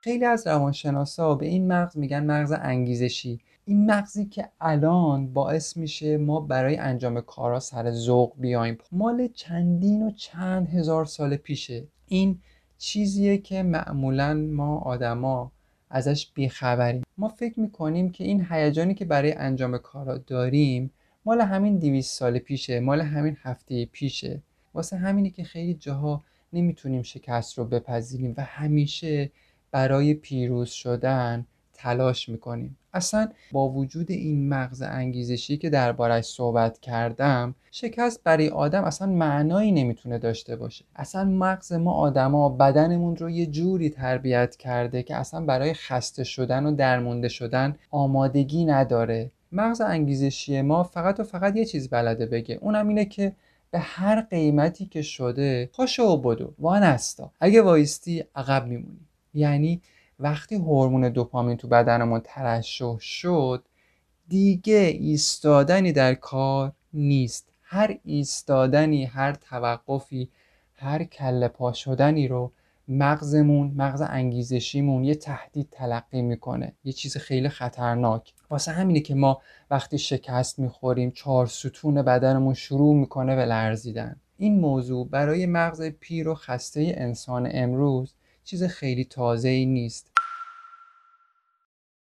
خیلی 0.00 0.24
از 0.24 0.46
روانشناسا 0.46 1.34
به 1.34 1.46
این 1.46 1.72
مغز 1.72 1.96
میگن 1.96 2.26
مغز 2.26 2.52
انگیزشی. 2.52 3.40
این 3.70 3.90
مغزی 3.90 4.26
که 4.26 4.48
الان 4.60 5.32
باعث 5.32 5.76
میشه 5.76 6.16
ما 6.16 6.40
برای 6.40 6.76
انجام 6.76 7.20
کارا 7.20 7.60
سر 7.60 7.90
ذوق 7.90 8.32
بیایم. 8.38 8.78
مال 8.92 9.28
چندین 9.28 10.02
و 10.02 10.10
چند 10.10 10.68
هزار 10.68 11.04
سال 11.04 11.36
پیشه. 11.36 11.84
این 12.08 12.38
چیزیه 12.78 13.38
که 13.38 13.62
معمولا 13.62 14.34
ما 14.34 14.78
آدما 14.78 15.52
ازش 15.90 16.30
بیخبریم. 16.34 17.02
ما 17.18 17.28
فکر 17.28 17.60
می‌کنیم 17.60 18.10
که 18.10 18.24
این 18.24 18.46
هیجانی 18.50 18.94
که 18.94 19.04
برای 19.04 19.32
انجام 19.32 19.78
کارا 19.78 20.18
داریم 20.18 20.90
مال 21.24 21.40
همین 21.40 21.78
دیویس 21.78 22.08
سال 22.08 22.38
پیشه 22.38 22.80
مال 22.80 23.00
همین 23.00 23.36
هفته 23.42 23.86
پیشه. 23.86 24.42
واسه 24.74 24.96
همینی 24.96 25.30
که 25.30 25.44
خیلی 25.44 25.74
جاها 25.74 26.22
نمی‌تونیم 26.52 27.02
شکست 27.02 27.58
رو 27.58 27.64
بپذیریم 27.64 28.34
و 28.36 28.44
همیشه 28.44 29.30
برای 29.70 30.14
پیروز 30.14 30.68
شدن 30.68 31.46
تلاش 31.82 32.28
می‌کنیم. 32.28 32.76
اصلا 32.94 33.28
با 33.52 33.68
وجود 33.68 34.10
این 34.10 34.48
مغز 34.48 34.82
انگیزشی 34.82 35.56
که 35.56 35.70
دربارش 35.70 36.24
صحبت 36.24 36.80
کردم 36.80 37.54
شکست 37.70 38.20
برای 38.24 38.48
آدم 38.48 38.84
اصلا 38.84 39.08
معنایی 39.08 39.72
نمی‌تونه 39.72 40.18
داشته 40.18 40.56
باشه. 40.56 40.84
اصلا 40.96 41.24
مغز 41.24 41.72
ما 41.72 41.92
آدما 41.92 42.48
بدنمون 42.48 43.16
رو 43.16 43.30
یه 43.30 43.46
جوری 43.46 43.90
تربیت 43.90 44.56
کرده 44.56 45.02
که 45.02 45.16
اصلا 45.16 45.44
برای 45.44 45.74
خسته 45.74 46.24
شدن 46.24 46.66
و 46.66 46.74
درمونده 46.76 47.28
شدن 47.28 47.76
آمادگی 47.90 48.64
نداره. 48.64 49.30
مغز 49.52 49.80
انگیزشی 49.80 50.62
ما 50.62 50.82
فقط 50.82 51.20
و 51.20 51.22
فقط 51.22 51.56
یه 51.56 51.64
چیز 51.64 51.88
بلده 51.88 52.26
بگه. 52.26 52.58
اونم 52.60 52.88
اینه 52.88 53.04
که 53.04 53.32
به 53.70 53.78
هر 53.78 54.20
قیمتی 54.20 54.86
که 54.86 55.02
شده 55.02 55.70
پاشو 55.72 56.02
و 56.02 56.16
بدو. 56.16 56.54
وانستا. 56.58 57.30
اگه 57.40 57.62
وایستی 57.62 58.24
عقب 58.34 58.66
میمونی. 58.66 59.06
یعنی 59.34 59.80
وقتی 60.20 60.54
هورمون 60.54 61.08
دوپامین 61.08 61.56
تو 61.56 61.68
بدنمون 61.68 62.20
ترشح 62.24 62.98
شد 62.98 63.64
دیگه 64.28 64.96
ایستادنی 65.00 65.92
در 65.92 66.14
کار 66.14 66.72
نیست. 66.92 67.52
هر 67.62 67.98
ایستادنی 68.04 69.04
هر 69.04 69.32
توقفی 69.32 70.28
هر 70.74 71.04
کله 71.04 71.48
پا 71.48 71.72
شدنی 71.72 72.28
رو 72.28 72.52
مغزمون 72.88 73.72
مغز 73.76 74.00
انگیزشیمون 74.00 75.04
یه 75.04 75.14
تهدید 75.14 75.68
تلقی 75.70 76.22
می‌کنه. 76.22 76.72
یه 76.84 76.92
چیز 76.92 77.16
خیلی 77.16 77.48
خطرناک. 77.48 78.34
واسه 78.50 78.72
همینه 78.72 79.00
که 79.00 79.14
ما 79.14 79.42
وقتی 79.70 79.98
شکست 79.98 80.58
می‌خوریم 80.58 81.10
چهار 81.10 81.46
ستون 81.46 82.02
بدنمون 82.02 82.54
شروع 82.54 82.94
می‌کنه 82.94 83.36
به 83.36 83.46
لرزیدن. 83.46 84.16
این 84.36 84.60
موضوع 84.60 85.08
برای 85.08 85.46
مغز 85.46 85.82
پیر 85.82 86.28
و 86.28 86.34
خسته 86.34 86.94
انسان 86.96 87.48
امروز 87.52 88.14
چیز 88.50 88.64
خیلی 88.64 89.04
تازه 89.04 89.48
ای 89.48 89.66
نیست 89.66 90.10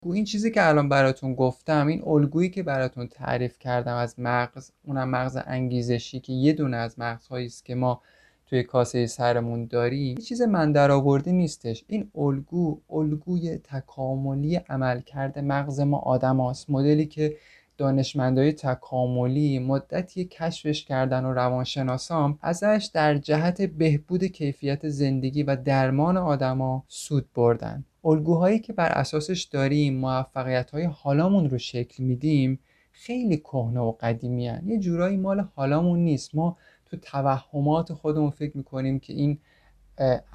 این 0.03 0.25
چیزی 0.25 0.51
که 0.51 0.69
الان 0.69 0.89
براتون 0.89 1.35
گفتم 1.35 1.87
این 1.87 2.03
الگویی 2.07 2.51
که 2.51 2.63
براتون 2.63 3.07
تعریف 3.07 3.59
کردم 3.59 3.97
از 3.97 4.15
مغز 4.19 4.71
اونم 4.85 5.09
مغز 5.09 5.39
انگیزشی 5.47 6.21
که 6.21 6.33
یه 6.33 6.53
دونه 6.53 6.77
از 6.77 6.99
مغزهایی 6.99 7.47
است 7.47 7.65
که 7.65 7.75
ما 7.75 8.03
توی 8.47 8.63
کاسه 8.63 9.07
سرمون 9.07 9.67
داریم 9.67 10.19
یه 10.19 10.25
چیز 10.25 10.43
من 10.43 10.73
درآوردی 10.73 11.33
نیستش 11.33 11.85
این 11.89 12.11
الگو 12.15 12.81
الگوی 12.91 13.59
تکاملی 13.59 14.57
عمل 14.57 15.01
کرده 15.01 15.41
مغز 15.41 15.81
ما 15.81 15.99
آدم 15.99 16.41
هاست. 16.41 16.71
مدلی 16.71 17.07
که 17.07 17.37
دانشمندای 17.81 18.53
تکاملی 18.53 19.59
مدتی 19.59 20.25
کشفش 20.25 20.85
کردن 20.85 21.25
و 21.25 21.33
روانشناسام 21.33 22.39
ازش 22.43 22.91
در 22.95 23.19
جهت 23.19 23.63
بهبود 23.63 24.25
کیفیت 24.25 24.89
زندگی 24.89 25.43
و 25.43 25.57
درمان 25.57 26.17
آدما 26.17 26.85
سود 26.89 27.33
بردن. 27.35 27.85
الگوهایی 28.05 28.59
که 28.59 28.73
بر 28.73 28.89
اساسش 28.89 29.43
داریم 29.43 29.97
موفقیت 29.97 30.71
های 30.71 30.85
حالامون 30.85 31.51
رو 31.51 31.59
شکل 31.59 32.05
میدیم 32.05 32.59
خیلی 32.93 33.37
کهنه 33.37 33.81
و 33.81 33.93
قدیمی 34.01 34.49
هن. 34.49 34.63
یه 34.67 34.79
جورایی 34.79 35.17
مال 35.17 35.49
حالامون 35.55 35.99
نیست. 35.99 36.35
ما 36.35 36.57
تو 36.87 36.97
توهمات 36.97 37.93
خودمون 37.93 38.31
فکر 38.31 38.57
می‌کنیم 38.57 38.99
که 39.01 39.13
این 39.13 39.39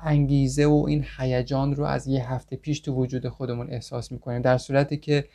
انگیزه 0.04 0.66
و 0.66 0.86
این 0.88 1.06
هیجان 1.18 1.76
رو 1.76 1.84
از 1.84 2.08
یه 2.08 2.32
هفته 2.32 2.56
پیش 2.56 2.80
تو 2.80 2.94
وجود 2.94 3.28
خودمون 3.28 3.70
احساس 3.70 4.12
می‌کنیم. 4.12 4.42
در 4.42 4.58
صورتی 4.58 4.98
که 4.98 5.26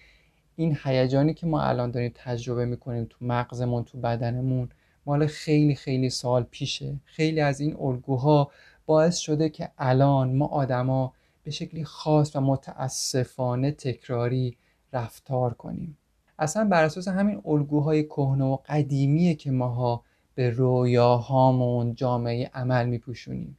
این 0.56 0.78
هیجانی 0.84 1.34
که 1.34 1.46
ما 1.46 1.62
الان 1.62 1.90
داریم 1.90 2.12
تجربه 2.14 2.64
می‌کنیم 2.64 3.06
تو 3.10 3.24
مغزمون 3.24 3.84
تو 3.84 3.98
بدنمون 3.98 4.68
مال 5.06 5.26
خیلی 5.26 5.74
خیلی 5.74 6.10
سال 6.10 6.42
پیشه. 6.42 7.00
خیلی 7.04 7.40
از 7.40 7.60
این 7.60 7.76
الگوها 7.80 8.50
باعث 8.86 9.18
شده 9.18 9.48
که 9.48 9.70
الان 9.78 10.36
ما 10.36 10.46
آدما 10.46 11.14
به 11.42 11.50
شکلی 11.50 11.84
خاص 11.84 12.36
و 12.36 12.40
متاسفانه 12.40 13.70
تکراری 13.70 14.56
رفتار 14.92 15.54
کنیم. 15.54 15.98
اصلا 16.38 16.64
بر 16.64 16.84
اساس 16.84 17.08
همین 17.08 17.42
الگوهای 17.44 18.04
کهنه 18.04 18.44
و 18.44 18.56
قدیمیه 18.68 19.34
که 19.34 19.50
ماها 19.50 20.04
به 20.34 20.50
رویاهامون 20.50 21.94
جامعه 21.94 22.50
عمل 22.54 22.86
میپوشونیم. 22.86 23.58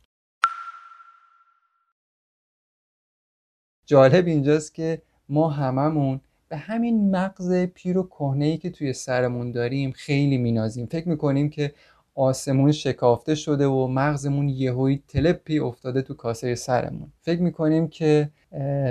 جالب 3.86 4.26
اینجاست 4.26 4.74
که 4.74 5.02
ما 5.30 5.50
هممون 5.50 6.22
به 6.52 6.58
همین 6.58 7.16
مغز 7.16 7.54
پیر 7.54 7.98
و 7.98 8.04
کهنه 8.04 8.58
که 8.58 8.70
توی 8.70 8.94
سرمون 8.94 9.52
داریم 9.52 9.92
خیلی 9.92 10.38
مینازیم. 10.38 10.86
فکر 10.86 11.10
می‌کنیم 11.10 11.50
که 11.50 11.74
آسمون 12.16 12.72
شکافته 12.72 13.36
شده 13.36 13.68
و 13.68 13.88
مغزمون 13.88 14.50
یهویی 14.50 15.04
تلپی 15.08 15.60
افتاده 15.60 16.02
تو 16.02 16.14
کاسه 16.14 16.56
سرمون. 16.56 17.12
فکر 17.22 17.42
می‌کنیم 17.42 17.88
که 17.88 18.30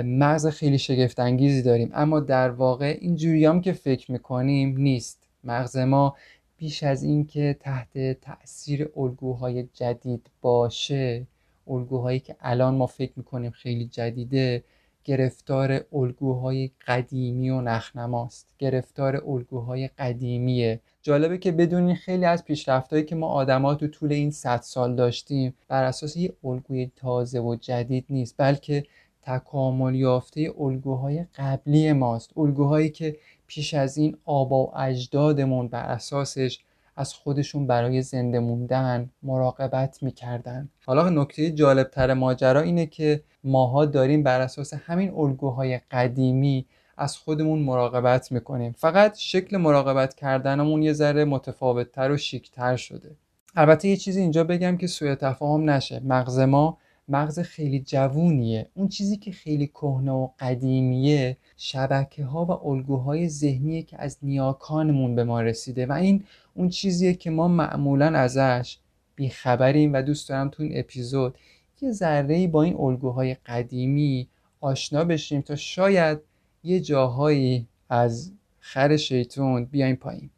مغز 0.05 0.47
خیلی 0.47 0.77
شگفت 0.77 1.19
انگیزی 1.19 1.61
داریم. 1.61 1.91
اما 1.93 2.19
در 2.19 2.49
واقع 2.49 2.97
این 3.01 3.15
جوریام 3.15 3.61
که 3.61 3.73
فکر 3.73 4.11
می‌کنیم 4.11 4.77
نیست. 4.77 5.29
مغز 5.43 5.77
ما 5.77 6.15
بیش 6.57 6.83
از 6.83 7.03
اینکه 7.03 7.57
تحت 7.59 8.21
تاثیر 8.21 8.89
الگوهای 8.97 9.67
جدید 9.73 10.27
باشه 10.41 11.27
الگوهایی 11.67 12.19
که 12.19 12.35
الان 12.39 12.75
ما 12.75 12.85
فکر 12.85 13.11
می‌کنیم 13.15 13.51
خیلی 13.51 13.85
جدیده 13.85 14.63
گرفتار 15.03 15.85
الگوهای 15.93 16.71
قدیمی 16.87 17.49
و 17.49 17.61
نخنماست. 17.61 18.47
گرفتار 18.59 19.23
الگوهای 19.27 19.87
قدیمیه. 19.87 20.79
جالبه 21.01 21.37
که 21.37 21.51
بدونین 21.51 21.95
خیلی 21.95 22.25
از 22.25 22.45
پیشرفتهایی 22.45 23.05
که 23.05 23.15
ما 23.15 23.27
آدما 23.27 23.75
تو 23.75 23.87
طول 23.87 24.11
این 24.11 24.31
صد 24.31 24.61
سال 24.61 24.95
داشتیم 24.95 25.53
بر 25.67 25.83
اساس 25.83 26.17
یه 26.17 26.33
الگوی 26.43 26.91
تازه 26.95 27.39
و 27.39 27.55
جدید 27.55 28.05
نیست 28.09 28.35
بلکه 28.37 28.83
تکامل 29.21 29.95
یافته 29.95 30.53
الگوهای 30.59 31.25
قبلی 31.35 31.93
ماست. 31.93 32.37
الگوهایی 32.37 32.89
که 32.89 33.17
پیش 33.47 33.73
از 33.73 33.97
این 33.97 34.17
آبا 34.25 34.63
و 34.65 34.77
اجدادمون 34.77 35.67
بر 35.67 35.83
اساسش 35.83 36.59
از 37.01 37.13
خودشون 37.13 37.67
برای 37.67 38.01
زنده 38.01 38.39
موندن 38.39 39.09
مراقبت 39.23 40.03
می‌کردن. 40.03 40.69
حالا 40.85 41.09
نکته 41.09 41.51
جالبتر 41.51 42.13
ماجرا 42.13 42.61
اینه 42.61 42.85
که 42.85 43.23
ماها 43.43 43.85
داریم 43.85 44.23
بر 44.23 44.41
اساس 44.41 44.73
همین 44.73 45.13
الگوهای 45.13 45.79
قدیمی 45.91 46.65
از 46.97 47.17
خودمون 47.17 47.59
مراقبت 47.59 48.31
می‌کنیم. 48.31 48.75
فقط 48.77 49.17
شکل 49.17 49.57
مراقبت 49.57 50.13
کردنمون 50.13 50.83
یه 50.83 50.93
ذره 50.93 51.25
متفاوتتر 51.25 52.11
و 52.11 52.17
شیکتر 52.17 52.75
شده. 52.75 53.11
البته 53.55 53.87
یه 53.87 53.97
چیزی 53.97 54.21
اینجا 54.21 54.43
بگم 54.43 54.77
که 54.77 54.87
سوء 54.87 55.15
تفاهم 55.15 55.69
نشه. 55.69 56.01
مغز 56.05 56.39
ما 56.39 56.77
مغز 57.11 57.39
خیلی 57.39 57.79
جوونیه. 57.79 58.69
اون 58.73 58.87
چیزی 58.87 59.17
که 59.17 59.31
خیلی 59.31 59.67
کهنه 59.67 60.11
و 60.11 60.29
قدیمیه 60.39 61.37
شبکه 61.57 62.25
ها 62.25 62.45
و 62.45 62.51
الگوهای 62.67 63.29
ذهنیه 63.29 63.83
که 63.83 64.01
از 64.01 64.17
نیاکانمون 64.21 65.15
به 65.15 65.23
ما 65.23 65.41
رسیده 65.41 65.85
و 65.85 65.91
این 65.91 66.23
اون 66.53 66.69
چیزیه 66.69 67.13
که 67.13 67.29
ما 67.29 67.47
معمولا 67.47 68.05
ازش 68.05 68.77
بیخبریم 69.15 69.93
و 69.93 70.01
دوست 70.01 70.29
دارم 70.29 70.49
تو 70.49 70.63
این 70.63 70.79
اپیزود 70.79 71.37
یه 71.81 71.91
ذره 71.91 72.47
با 72.47 72.63
این 72.63 72.75
الگوهای 72.79 73.33
قدیمی 73.33 74.27
آشنا 74.61 75.03
بشیم 75.03 75.41
تا 75.41 75.55
شاید 75.55 76.19
یه 76.63 76.79
جاهایی 76.79 77.67
از 77.89 78.33
خر 78.59 78.97
شیطون 78.97 79.65
بیایم 79.65 79.95
پایین. 79.95 80.29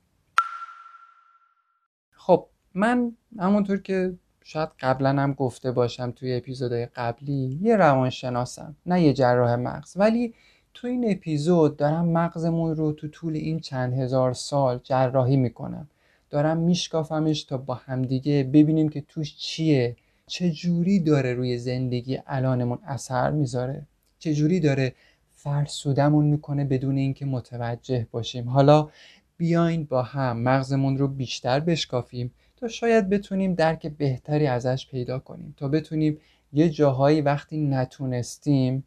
خب 2.12 2.48
من 2.74 3.18
همونطور 3.40 3.78
که 3.78 4.14
شاید 4.44 4.70
قبلا 4.80 5.10
هم 5.10 5.34
گفته 5.34 5.72
باشم 5.72 6.12
توی 6.12 6.36
اپیزودهای 6.36 6.86
قبلی 6.86 7.60
یه 7.62 7.76
روانشناسم 7.76 8.76
نه 8.86 9.02
یه 9.02 9.14
جراح 9.14 9.56
مغز. 9.56 9.94
ولی 9.96 10.34
تو 10.74 10.88
این 10.88 11.12
اپیزود 11.12 11.78
دارم 11.78 12.06
مغزمون 12.06 12.76
رو 12.76 12.92
تو 12.92 13.08
طول 13.08 13.36
این 13.36 13.60
چند 13.60 13.94
هزار 13.94 14.34
سال 14.34 14.80
جراحی 14.84 15.36
می‌کنم. 15.38 15.88
دارم 16.30 16.58
میشکافمش 16.58 17.44
تا 17.44 17.58
با 17.58 17.74
همدیگه 17.74 18.50
ببینیم 18.54 18.90
که 18.90 19.02
توش 19.02 19.38
چیه 19.38 19.96
چه 20.28 20.52
جوری 20.52 21.00
داره 21.00 21.34
روی 21.34 21.58
زندگی 21.58 22.20
الانمون 22.28 22.80
اثر 22.86 23.32
می‌ذاره. 23.32 23.88
چه 24.20 24.34
جوری 24.34 24.60
داره 24.60 24.96
فرسودمون 25.36 26.26
می‌کنه 26.26 26.66
بدون 26.66 26.98
اینکه 26.98 27.26
متوجه 27.26 28.08
باشیم. 28.12 28.50
حالا 28.50 28.90
بیاین 29.38 29.86
با 29.86 30.02
هم 30.02 30.38
مغزمون 30.38 30.98
رو 30.98 31.08
بیشتر 31.08 31.60
بشکافیم. 31.60 32.32
شاید 32.68 33.10
بتونیم 33.10 33.54
درک 33.54 33.88
بهتری 33.88 34.48
ازش 34.48 34.88
پیدا 34.92 35.20
کنیم. 35.20 35.54
تا 35.58 35.68
بتونیم 35.68 36.18
یه 36.54 36.70
جاهایی 36.70 37.22
وقتی 37.22 37.58
نتونستیم 37.58 38.84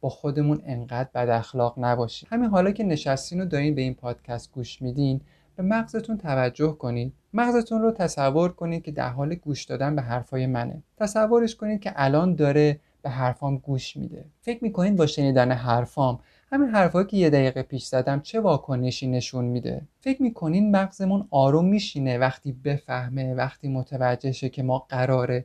با 0.00 0.08
خودمون 0.08 0.62
انقدر 0.66 1.08
بد 1.14 1.28
اخلاق 1.28 1.74
نباشیم. 1.78 2.28
همین 2.32 2.50
حالا 2.50 2.70
که 2.70 2.84
نشستین 2.84 3.40
و 3.40 3.44
دارین 3.44 3.74
به 3.74 3.82
این 3.82 3.94
پادکست 3.94 4.52
گوش 4.52 4.82
میدین 4.82 5.20
به 5.56 5.62
مغزتون 5.62 6.18
توجه 6.18 6.72
کنید 6.72 7.12
مغزتون 7.32 7.82
رو 7.82 7.92
تصور 7.92 8.52
کنید 8.52 8.82
که 8.82 8.92
در 8.92 9.08
حال 9.08 9.34
گوش 9.34 9.64
دادن 9.64 9.96
به 9.96 10.02
حرفای 10.02 10.46
منه. 10.46 10.82
تصورش 10.96 11.56
کنید 11.56 11.80
که 11.80 11.92
الان 11.96 12.34
داره 12.34 12.80
به 13.02 13.10
حرفام 13.10 13.56
گوش 13.56 13.96
میده. 13.96 14.24
فکر 14.40 14.64
می‌کنید 14.64 14.96
با 14.96 15.06
شنیدن 15.06 15.52
حرفام 15.52 16.20
همین 16.52 16.68
حرفایی 16.68 17.06
که 17.06 17.16
یه 17.16 17.30
دقیقه 17.30 17.62
پیش 17.62 17.84
زدم 17.84 18.20
چه 18.20 18.40
واکنشی 18.40 19.06
نشون 19.06 19.44
میده؟ 19.44 19.82
فکر 20.00 20.22
می‌کنین 20.22 20.76
مغزمون 20.76 21.28
آروم 21.30 21.64
میشینه 21.64 22.18
وقتی 22.18 22.52
بفهمه 22.52 23.34
وقتی 23.34 23.68
متوجه 23.68 24.32
شه 24.32 24.48
که 24.48 24.62
ما 24.62 24.78
قراره 24.78 25.44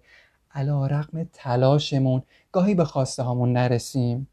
علا 0.51 0.85
رقم 0.85 1.23
تلاشمون 1.33 2.23
گاهی 2.51 2.75
به 2.75 2.85
خواسته 2.85 3.23
هامون 3.23 3.53
نرسیم؟ 3.53 4.27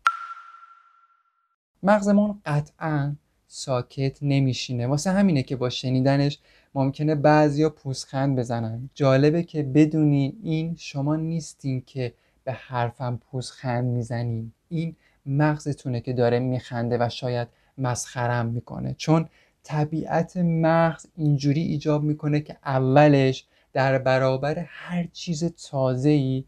مغزمون 1.83 2.41
قطعا 2.47 3.17
ساکت 3.47 4.19
نمیشینه. 4.23 4.87
واسه 4.87 5.11
همینه 5.11 5.43
که 5.43 5.57
با 5.57 5.71
شنیدنش 5.71 6.39
ممکنه 6.75 7.15
بعضیا 7.15 7.71
پوزخند 7.71 8.39
بزنن. 8.39 8.91
جالبه 8.95 9.43
که 9.43 9.63
بدونین 9.63 10.39
این 10.43 10.77
شما 10.79 11.17
نیستین 11.17 11.83
که 11.87 12.15
به 12.45 12.53
حرفم 12.53 13.21
پوزخند 13.31 13.85
می‌زنین. 13.85 14.53
این 14.69 14.97
مغزتونه 15.27 16.01
که 16.01 16.13
داره 16.13 16.39
میخنده 16.39 16.99
و 17.01 17.09
شاید 17.09 17.49
مسخرم 17.79 18.47
می‌کنه. 18.47 18.95
چون 18.99 19.29
طبیعت 19.63 20.37
مغز 20.37 21.07
اینجوری 21.17 21.61
ایجاب 21.61 22.03
می‌کنه 22.03 22.41
که 22.41 22.57
اولش 22.65 23.47
در 23.73 23.99
برابر 23.99 24.59
هر 24.69 25.09
چیز 25.13 25.45
تازه‌ای 25.45 26.45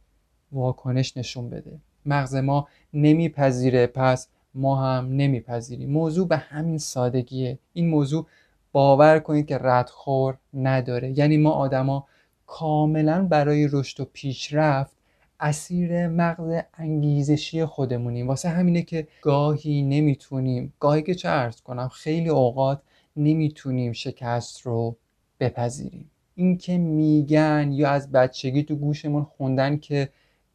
واکنش 0.53 1.17
نشون 1.17 1.51
بده. 1.51 1.79
مغز 2.07 2.35
ما 2.35 2.69
نمیپذیره 2.95 3.87
پس 3.87 4.29
ما 4.55 4.77
هم 4.77 5.17
نمیپذیریم. 5.17 5.91
موضوع 5.91 6.29
به 6.29 6.37
همین 6.37 6.79
سادگیه. 6.79 7.59
این 7.73 7.89
موضوع 7.89 8.27
باور 8.73 9.19
کنید 9.19 9.47
که 9.47 9.59
ردخور 9.59 10.37
نداره. 10.55 11.19
یعنی 11.19 11.37
ما 11.37 11.51
آدما 11.51 12.07
کاملا 12.47 13.23
برای 13.23 13.69
رشد 13.73 14.01
و 14.01 14.05
پیشرفت 14.13 14.94
اسیر 15.45 16.09
مغز 16.09 16.63
انگیزشی 16.75 17.65
خودمونیم 17.65 18.29
واسه 18.29 18.49
همینه 18.49 18.83
که 18.83 19.09
گاهی 19.23 19.83
نمی‌تونیم 19.83 20.73
گاهی 20.81 21.03
که 21.03 21.15
چه 21.15 21.29
ارز 21.29 21.61
کنم 21.61 21.89
خیلی 21.89 22.29
اوقات 22.29 22.83
نمی‌تونیم 23.17 23.93
شکست 23.93 24.61
رو 24.61 24.97
بپذیریم. 25.41 26.11
اینکه 26.35 26.79
میگن 26.79 27.71
یا 27.73 27.91
از 27.91 28.13
بچگی 28.13 28.63
تو 28.63 28.77
گوشمون 28.77 29.25
خوندن 29.25 29.77
که 29.77 30.09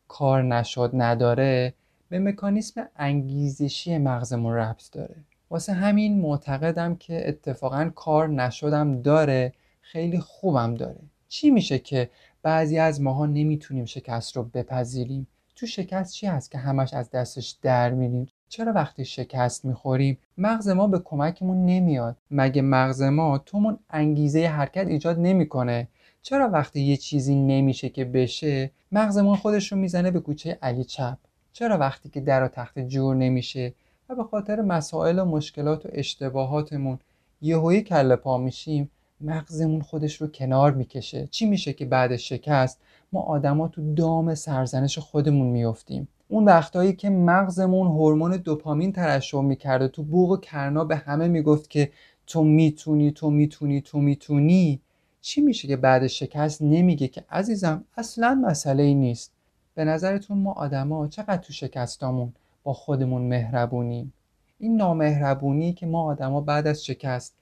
کار 0.08 0.44
نشد 0.44 0.92
نداره 0.94 1.74
به 2.10 2.20
مکانیسم 2.20 2.88
انگیزشی 2.96 3.98
مغزمون 3.98 4.54
ربط 4.56 4.92
داره. 4.92 5.16
واسه 5.50 5.74
همین 5.74 6.22
معتقدم 6.22 6.96
که 6.96 7.30
اتفاقا 7.30 7.92
کار 7.96 8.28
نشدم 8.28 9.02
داره 9.02 9.54
خیلی 9.82 10.20
خوبم 10.20 10.76
داره. 10.76 11.02
چی 11.28 11.50
میشه 11.50 11.80
که 11.80 12.10
بعضی 12.44 12.78
از 12.78 13.02
ماها 13.02 13.26
نمی‌تونیم 13.26 13.86
شکست 13.86 14.36
رو 14.36 14.44
بپذیریم. 14.44 15.28
تو 15.56 15.66
شکست 15.66 16.14
چی 16.14 16.28
هست 16.28 16.52
که 16.52 16.58
همش 16.58 16.94
از 16.94 17.12
دستش 17.12 17.56
در 17.62 17.90
میریم؟ 17.90 18.28
چرا 18.50 18.74
وقتی 18.74 19.06
شکست 19.06 19.66
می‌خوریم 19.66 20.18
مغز 20.38 20.68
ما 20.70 20.88
به 20.88 21.00
کمکمون 21.00 21.66
نمیاد؟ 21.66 22.18
مگه 22.32 22.62
مغز 22.62 23.02
ما 23.02 23.38
تومون 23.38 23.80
انگیزه 23.90 24.48
حرکت 24.48 24.88
ایجاد 24.88 25.20
نمی‌کنه؟ 25.20 25.88
چرا 26.22 26.50
وقتی 26.50 26.82
یه 26.82 26.98
چیزی 26.98 27.36
نمیشه 27.36 27.90
که 27.90 28.06
بشه 28.06 28.72
مغزمون 28.92 29.36
خودش 29.36 29.72
رو 29.72 29.78
می‌زنه 29.78 30.12
به 30.12 30.20
کوچه 30.20 30.58
علی 30.62 30.84
چپ؟ 30.84 31.18
چرا 31.54 31.78
وقتی 31.78 32.10
که 32.10 32.22
در 32.22 32.44
و 32.44 32.48
تخت 32.48 32.80
جور 32.80 33.16
نمیشه 33.16 33.74
و 34.10 34.16
به 34.16 34.24
خاطر 34.24 34.62
مسائل 34.62 35.20
و 35.20 35.26
مشکلات 35.26 35.86
و 35.86 35.90
اشتباهاتمون 35.92 37.00
یهویی 37.42 37.82
کله 37.82 38.16
پا 38.16 38.38
میشیم 38.38 38.92
مغزمون 39.22 39.82
خودش 39.82 40.22
رو 40.22 40.28
کنار 40.28 40.72
می‌کشه. 40.72 41.28
چی 41.32 41.46
میشه 41.46 41.74
که 41.74 41.86
بعد 41.86 42.16
شکست؟ 42.16 42.80
ما 43.14 43.22
آدما 43.22 43.68
تو 43.68 43.94
دام 43.94 44.36
سرزنش 44.36 44.98
خودمون 44.98 45.48
میفتیم 45.48 46.08
اون 46.28 46.46
وقتهایی 46.46 46.94
که 46.94 47.10
مغزمون 47.10 47.88
هورمون 47.88 48.32
دوپامین 48.32 48.92
ترشح 48.92 49.42
می‌کرد 49.42 49.82
و 49.82 49.88
تو 49.88 50.04
بوق 50.04 50.32
و 50.32 50.38
کرنا 50.38 50.86
به 50.86 50.96
همه 50.96 51.28
می‌گفت 51.28 51.70
که 51.70 51.92
تو 52.28 52.44
می‌تونی 52.44 53.12
تو 53.12 53.30
می‌تونی 53.30 53.82
تو 53.82 54.00
می‌تونی 54.00 54.80
چی 55.22 55.42
میشه 55.42 55.68
که 55.68 55.78
بعد 55.78 56.08
شکست 56.08 56.62
نمیگه 56.62 57.08
که 57.08 57.24
عزیزم؟ 57.32 57.84
اصلا 57.98 58.42
مسئله 58.48 58.84
ای 58.84 58.96
نیست. 58.96 59.32
به 59.76 59.86
نظرتون 59.86 60.38
ما 60.38 60.52
آدما 60.52 61.08
چقدر 61.08 61.38
تو 61.38 61.54
شکستامون 61.54 62.34
با 62.64 62.74
خودمون 62.74 63.22
مهربونیم؟ 63.22 64.14
این 64.60 64.76
نامهربونی 64.76 65.74
که 65.74 65.86
ما 65.86 66.04
آدما 66.04 66.42
بعد 66.42 66.68
از 66.68 66.86
شکست 66.86 67.34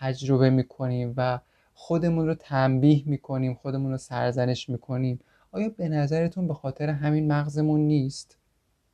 تجربه 0.00 0.50
می‌کنیم 0.50 1.14
و 1.16 1.40
خودمون 1.74 2.26
رو 2.26 2.34
تنبیه 2.34 3.02
می‌کنیم 3.06 3.54
خودمون 3.54 3.90
رو 3.90 3.98
سرزنش 3.98 4.68
می‌کنیم. 4.68 5.20
آیا 5.52 5.68
به 5.68 5.88
نظرتون 5.88 6.48
به 6.48 6.54
خاطر 6.54 6.90
همین 6.90 7.32
مغزمون 7.32 7.80
نیست؟ 7.80 8.36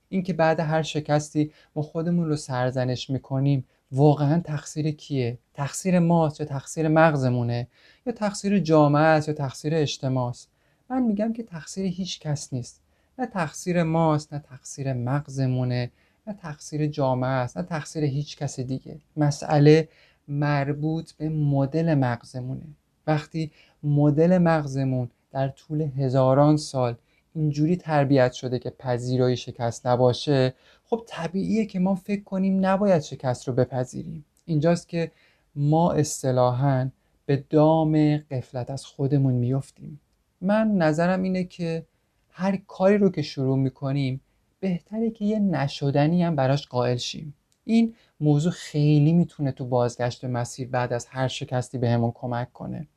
اینکه 0.09 0.33
بعد 0.33 0.61
هر 0.61 0.83
شکستی 0.83 1.53
ما 1.77 1.83
خودمون 1.83 2.29
رو 2.29 2.37
سرزنش 2.37 3.11
می‌کنیم 3.11 3.65
واقعا 3.93 4.41
تقصیر 4.41 4.91
کیه؟ 4.91 5.39
تقصیر 5.55 5.99
ماست 5.99 6.41
یا 6.41 6.47
تقصیر 6.47 6.89
مغزمونه؟ 6.89 7.69
یا 8.07 8.13
تقصیر 8.13 8.59
جامعه 8.59 9.03
است 9.03 9.29
یا 9.29 9.35
تقصیر 9.35 9.75
اجتماع 9.75 10.29
است؟ 10.29 10.49
من 10.91 11.03
میگم 11.03 11.33
که 11.33 11.43
تقصیر 11.43 11.87
هیچ 11.87 12.21
کس 12.21 12.53
نیست. 12.53 12.83
نه 13.19 13.27
تقصیر 13.27 13.83
ماست 13.83 14.33
نه 14.33 14.39
تقصیر 14.39 14.93
مغزمونه 14.93 15.91
نه 16.27 16.33
تقصیر 16.33 16.87
جامعه 16.87 17.31
است 17.31 17.57
نه 17.57 17.63
تقصیر 17.63 18.05
هیچ 18.05 18.37
کس 18.37 18.61
دیگه. 18.61 19.01
مسئله 19.17 19.89
مربوط 20.29 21.13
به 21.13 21.29
مدل 21.29 21.95
مغزمونه. 21.95 22.67
وقتی 23.07 23.51
مدل 23.83 24.39
مغزمون 24.39 25.11
در 25.31 25.49
طول 25.49 25.81
هزاران 25.83 26.57
سال 26.57 26.95
اینجوری 27.35 27.77
تربیت 27.77 28.33
شده 28.33 28.59
که 28.59 28.71
پذیرای 28.71 29.37
شکست 29.37 29.87
نباشه 29.87 30.55
خب 30.85 31.03
طبیعیه 31.07 31.67
که 31.67 31.79
ما 31.79 31.95
فکر 31.95 32.23
کنیم 32.23 32.67
نباید 32.67 33.03
شکست 33.03 33.49
رو 33.49 33.55
بپذیریم. 33.55 34.25
اینجاست 34.45 34.89
که 34.89 35.11
ما 35.55 35.93
اصطلاحا 35.93 36.91
به 37.27 37.45
دام 37.51 38.17
قفلت 38.17 38.71
از 38.71 38.85
خودمون 38.85 39.35
میفتیم. 39.35 40.01
من 40.41 40.71
نظرم 40.71 41.23
اینه 41.23 41.45
که 41.45 41.87
هر 42.31 42.57
کاری 42.57 42.99
رو 42.99 43.11
که 43.11 43.23
شروع 43.23 43.59
می‌کنیم 43.59 44.21
بهتره 44.61 45.11
که 45.11 45.25
یه 45.25 45.39
نشدنی 45.39 46.23
هم 46.23 46.37
براش 46.37 46.67
قائل 46.67 46.97
شیم. 46.97 47.35
این 47.65 47.95
موضوع 48.21 48.53
خیلی 48.53 49.13
می‌تونه 49.13 49.53
تو 49.53 49.65
بازگشت 49.65 50.25
مسیر 50.25 50.69
بعد 50.69 50.93
از 50.93 51.07
هر 51.07 51.29
شکستی 51.29 51.79
بهمون 51.79 52.13
کمک 52.15 52.53
کنه. 52.53 52.89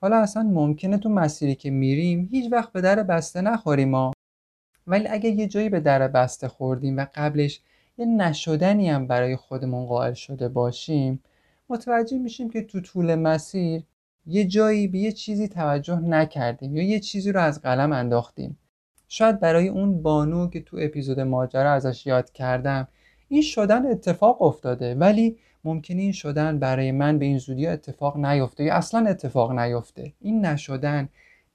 حالا 0.00 0.16
اصلا 0.16 0.42
ممکنه 0.42 0.98
تو 0.98 1.08
مسیری 1.08 1.54
که 1.54 1.70
میریم 1.70 2.28
هیچ 2.30 2.52
وقت 2.52 2.72
به 2.72 2.80
در 2.80 3.02
بسته 3.02 3.40
نخوریم 3.40 3.88
ما. 3.88 4.12
ولی 4.86 5.08
اگه 5.08 5.30
یه 5.30 5.46
جایی 5.46 5.68
به 5.68 5.80
در 5.80 6.08
بسته 6.08 6.48
خوردیم 6.48 6.96
و 6.96 7.06
قبلش 7.14 7.60
یه 7.98 8.06
نشدنی 8.06 8.90
هم 8.90 9.06
برای 9.06 9.36
خودمون 9.36 9.86
قائل 9.86 10.12
شده 10.12 10.48
باشیم 10.48 11.22
متوجه 11.68 12.18
میشیم 12.18 12.50
که 12.50 12.62
تو 12.62 12.80
طول 12.80 13.14
مسیر 13.14 13.82
یه 14.26 14.44
جایی 14.44 14.88
به 14.88 14.98
یه 14.98 15.12
چیزی 15.12 15.48
توجه 15.48 15.98
نکردیم 15.98 16.76
یا 16.76 16.82
یه 16.82 17.00
چیزی 17.00 17.32
رو 17.32 17.40
از 17.40 17.62
قلم 17.62 17.92
انداختیم. 17.92 18.58
شاید 19.08 19.40
برای 19.40 19.68
اون 19.68 20.02
بانو 20.02 20.48
که 20.50 20.60
تو 20.60 20.78
اپیزود 20.80 21.20
ماجرا 21.20 21.72
ازش 21.72 22.06
یاد 22.06 22.32
کردم 22.32 22.88
این 23.32 23.42
شدن 23.42 23.86
اتفاق 23.86 24.42
افتاده 24.42 24.94
ولی 24.94 25.36
ممکنه 25.64 26.02
این 26.02 26.12
شدن 26.12 26.58
برای 26.58 26.92
من 26.92 27.18
به 27.18 27.24
این 27.24 27.38
زودی 27.38 27.66
اتفاق 27.66 28.16
نیفته 28.16 28.64
یا 28.64 28.74
اصلا 28.74 29.10
اتفاق 29.10 29.52
نیفته. 29.52 30.12
این 30.20 30.46
نشدن 30.46 31.08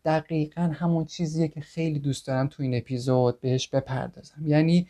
دقیقا 0.06 0.62
همون 0.62 1.06
چیزیه 1.06 1.48
که 1.48 1.62
خیلی 1.62 2.00
دوست 2.00 2.28
دارم 2.28 2.48
تو 2.48 2.64
این 2.64 2.78
اپیزود 2.78 3.42
بهش 3.42 3.68
بپردازم. 3.68 4.48
یعنی 4.48 4.88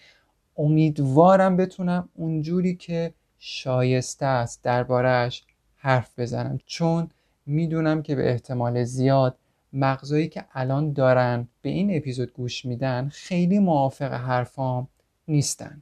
امیدوارم 0.57 1.57
بتونم 1.57 2.09
اونجوری 2.13 2.75
که 2.75 3.13
شایسته 3.39 4.25
است 4.25 4.63
دربارهش 4.63 5.43
حرف 5.75 6.19
بزنم. 6.19 6.59
چون 6.65 7.09
می‌دونم 7.45 8.01
که 8.01 8.15
به 8.15 8.31
احتمال 8.31 8.83
زیاد 8.83 9.37
مغزایی 9.73 10.27
که 10.27 10.45
الان 10.53 10.93
دارن 10.93 11.47
به 11.61 11.69
این 11.69 11.97
اپیزود 11.97 12.33
گوش 12.33 12.65
میدن 12.65 13.09
خیلی 13.13 13.59
موافق 13.59 14.13
حرفام 14.13 14.87
نیستن. 15.27 15.81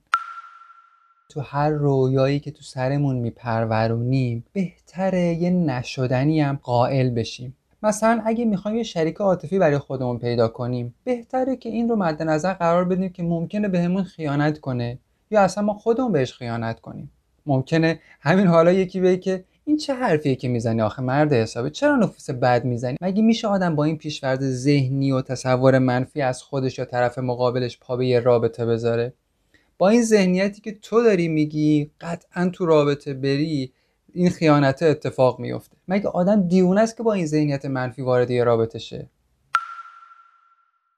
تو 1.29 1.41
هر 1.41 1.69
رویایی 1.69 2.39
که 2.39 2.51
تو 2.51 2.61
سرمون 2.63 3.15
میپرورونیم 3.15 4.45
بهتره 4.53 5.33
یه 5.33 5.49
نشدنی 5.49 6.41
هم 6.41 6.59
قائل 6.63 7.09
بشیم. 7.09 7.57
مثلا 7.83 8.21
اگه 8.25 8.45
می‌خوایم 8.45 8.77
یه 8.77 8.83
شریک 8.83 9.15
عاطفی 9.15 9.59
برای 9.59 9.77
خودمون 9.77 10.19
پیدا 10.19 10.47
کنیم 10.47 10.95
بهتره 11.03 11.55
که 11.55 11.69
این 11.69 11.89
رو 11.89 11.95
مد 11.95 12.23
نظر 12.23 12.53
قرار 12.53 12.85
بدیم 12.85 13.09
که 13.09 13.23
ممکنه 13.23 13.67
بهمون 13.67 14.03
خیانت 14.03 14.59
کنه 14.59 14.99
یا 15.31 15.41
اصلا 15.41 15.63
ما 15.63 15.73
خودمون 15.73 16.11
بهش 16.11 16.33
خیانت 16.33 16.79
کنیم. 16.79 17.11
ممکنه 17.45 17.99
همین 18.21 18.47
حالا 18.47 18.71
یکی 18.71 19.01
بگه 19.01 19.17
که 19.17 19.43
این 19.65 19.77
چه 19.77 19.93
حرفیه 19.93 20.35
که 20.35 20.47
می‌زنی 20.47 20.81
آخه 20.81 21.01
مرد 21.01 21.33
حسابه؟ 21.33 21.69
چرا 21.69 21.95
نفوس 21.95 22.29
بد 22.29 22.65
می‌زنی؟ 22.65 22.97
مگه 23.01 23.21
میشه 23.21 23.47
آدم 23.47 23.75
با 23.75 23.83
این 23.83 23.97
پیشورد 23.97 24.39
ذهنی 24.41 25.11
و 25.11 25.21
تصور 25.21 25.79
منفی 25.79 26.21
از 26.21 26.43
خودش 26.43 26.79
یا 26.79 26.85
طرف 26.85 27.17
مقابلش 27.17 27.79
پا 27.79 27.97
به 27.97 28.07
یه 28.07 28.19
رابطه 28.19 28.65
بذاره؟ 28.65 29.13
با 29.77 29.89
این 29.89 30.03
ذهنیتی 30.03 30.61
که 30.61 30.71
تو 30.71 31.03
داری 31.03 31.27
میگی 31.27 31.91
قطعا 32.01 32.49
تو 32.53 32.65
رابطه 32.65 33.13
بری 33.13 33.71
این 34.13 34.29
خیانت 34.29 34.83
اتفاق 34.83 35.39
میفته 35.39 35.77
مگه 35.87 36.07
آدم 36.07 36.47
دیونه 36.47 36.81
است 36.81 36.97
که 36.97 37.03
با 37.03 37.13
این 37.13 37.25
ذهنیت 37.25 37.65
منفی 37.65 38.01
وارد 38.01 38.31
یه 38.31 38.43
رابطه 38.43 38.79
شه؟ 38.79 39.09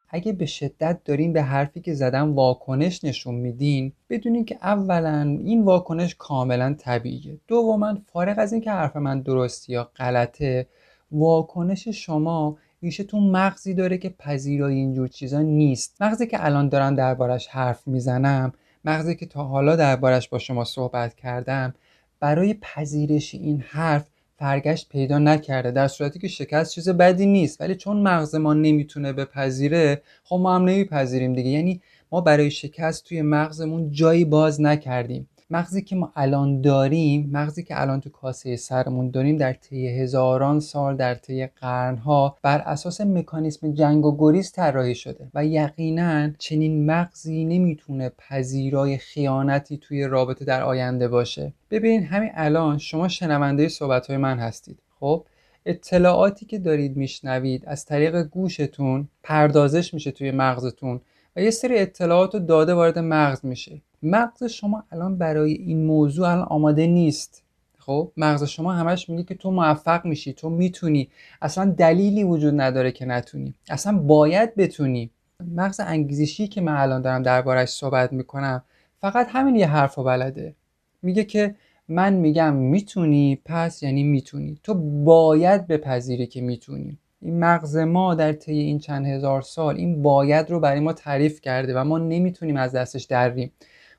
اگه 0.10 0.34
به 0.34 0.46
شدت 0.46 1.00
دارین 1.06 1.34
به 1.34 1.42
حرفی 1.42 1.82
که 1.82 1.94
زدم 1.94 2.36
واکنش 2.36 3.04
نشون 3.04 3.36
میدین 3.36 3.94
بدونین 4.10 4.46
که 4.46 4.58
اولا 4.62 5.38
این 5.44 5.64
واکنش 5.64 6.16
کاملا 6.16 6.76
طبیعیه. 6.80 7.38
دوما 7.48 7.98
فارغ 8.14 8.36
از 8.40 8.54
اینکه 8.54 8.72
حرف 8.72 8.96
من 8.96 9.22
درستی 9.22 9.74
یا 9.74 9.92
غلطه 9.96 10.68
واکنش 11.12 11.88
شما 11.88 12.58
ریشه 12.84 13.04
تو 13.04 13.20
مغزی 13.20 13.74
داره 13.74 13.98
که 13.98 14.10
پذیرای 14.10 14.74
اینجور 14.74 15.08
چیزا 15.08 15.42
نیست. 15.42 16.02
مغزی 16.02 16.28
که 16.28 16.46
الان 16.46 16.70
دارم 16.70 16.96
دربارش 16.96 17.48
حرف 17.48 17.88
می‌زنم 17.88 18.54
مغزی 18.88 19.16
که 19.16 19.26
تا 19.26 19.44
حالا 19.44 19.76
دربارش 19.76 20.30
با 20.30 20.40
شما 20.40 20.64
صحبت 20.64 21.16
کردم 21.16 21.74
برای 22.20 22.54
پذیرش 22.54 23.36
این 23.36 23.64
حرف 23.68 24.08
فرگشت 24.40 24.90
پیدا 24.90 25.20
نکرده 25.20 25.72
در 25.72 25.88
صورتی 25.88 26.20
که 26.20 26.28
شکست 26.28 26.74
چیز 26.76 26.90
بدی 26.90 27.26
نیست. 27.26 27.62
ولی 27.62 27.76
چون 27.76 27.98
مغز 27.98 28.36
ما 28.36 28.54
نمی‌تونه 28.54 29.14
بپذیره 29.14 30.02
خب 30.24 30.36
ما 30.36 30.56
هم 30.56 30.62
نمیپذیریم 30.62 31.34
دیگه. 31.34 31.50
یعنی 31.50 31.82
ما 32.12 32.22
برای 32.22 32.52
شکست 32.52 33.06
توی 33.06 33.22
مغزمون 33.22 33.92
جایی 33.92 34.26
باز 34.26 34.62
نکردیم. 34.62 35.30
مغزی 35.50 35.82
که 35.82 35.96
ما 35.96 36.12
الان 36.16 36.62
داریم 36.62 37.30
مغزی 37.32 37.64
که 37.64 37.82
الان 37.82 38.02
تو 38.02 38.10
کاسه 38.10 38.56
سرمون 38.56 39.10
داریم 39.10 39.38
در 39.38 39.54
طی 39.54 39.88
هزاران 39.88 40.60
سال 40.60 40.96
در 40.98 41.16
طی 41.16 41.48
قرنها 41.48 42.38
بر 42.42 42.60
اساس 42.60 43.02
مکانیسم 43.02 43.74
جنگ 43.74 44.06
و 44.06 44.18
گریز 44.18 44.52
طراحی 44.52 44.96
شده 44.96 45.30
و 45.34 45.46
یقینا 45.46 46.30
چنین 46.38 46.86
مغزی 46.86 47.46
نمی‌تونه 47.46 48.12
پذیرای 48.18 48.98
خیانتی 48.98 49.78
توی 49.78 50.04
رابطه 50.04 50.46
در 50.46 50.64
آینده 50.64 51.08
باشه. 51.08 51.54
ببین 51.72 52.04
همین 52.04 52.30
الان 52.34 52.78
شما 52.78 53.08
شنونده 53.08 53.68
صحبت 53.68 54.08
های 54.08 54.18
من 54.18 54.40
هستید. 54.40 54.80
خب 55.00 55.26
اطلاعاتی 55.66 56.46
که 56.46 56.60
دارید 56.60 56.98
میشنوید 56.98 57.64
از 57.66 57.86
طریق 57.86 58.24
گوشتون 58.24 59.08
پردازش 59.24 59.94
میشه 59.94 60.12
توی 60.12 60.32
مغزتون 60.32 61.02
و 61.36 61.42
یه 61.42 61.52
سری 61.52 61.80
اطلاعات 61.80 62.36
و 62.36 62.40
داده 62.40 62.74
وارد 62.74 63.00
مغز 63.00 63.46
میشه. 63.46 63.82
مغز 64.04 64.44
شما 64.44 64.84
الان 64.92 65.18
برای 65.18 65.54
این 65.54 65.86
موضوع 65.86 66.28
الان 66.28 66.48
آماده 66.48 66.88
نیست. 66.88 67.44
خب 67.80 68.12
مغز 68.18 68.44
شما 68.44 68.74
همش 68.74 69.10
میگه 69.10 69.24
که 69.24 69.36
تو 69.36 69.52
موفق 69.52 70.06
میشی 70.06 70.34
تو 70.34 70.50
می‌تونی. 70.50 71.10
اصلا 71.42 71.66
دلیلی 71.66 72.24
وجود 72.24 72.62
نداره 72.62 72.92
که 72.92 73.06
نتونی. 73.06 73.54
اصلا 73.70 73.98
باید 73.98 74.56
بتونی. 74.56 75.10
مغز 75.56 75.80
انگیزشی 75.80 76.48
که 76.48 76.62
من 76.62 76.76
الان 76.76 77.02
دارم 77.02 77.24
دربارش 77.24 77.70
صحبت 77.70 78.14
می‌کنم 78.14 78.64
فقط 79.02 79.28
همین 79.30 79.56
یه 79.56 79.68
حرف 79.68 79.98
و 79.98 80.04
بلده. 80.04 80.56
میگه 81.02 81.24
که 81.24 81.56
من 81.88 82.14
میگم 82.14 82.54
می‌تونی 82.54 83.42
پس 83.46 83.84
یعنی 83.84 84.04
می‌تونی. 84.04 84.60
تو 84.64 84.74
باید 85.04 85.68
بپذیری 85.68 86.28
که 86.28 86.42
می‌تونی. 86.42 86.98
این 87.22 87.40
مغز 87.40 87.78
ما 87.78 88.16
در 88.16 88.34
طی 88.34 88.60
این 88.60 88.80
چند 88.80 89.06
هزار 89.06 89.42
سال 89.42 89.76
این 89.76 90.02
باید 90.02 90.52
رو 90.52 90.60
برای 90.60 90.80
ما 90.80 90.94
تعریف 90.94 91.42
کرده 91.42 91.80
و 91.80 91.84
ما 91.84 91.98
نمی‌تونیم 91.98 92.58
از 92.58 92.72
دستش 92.72 93.04
دریم 93.04 93.52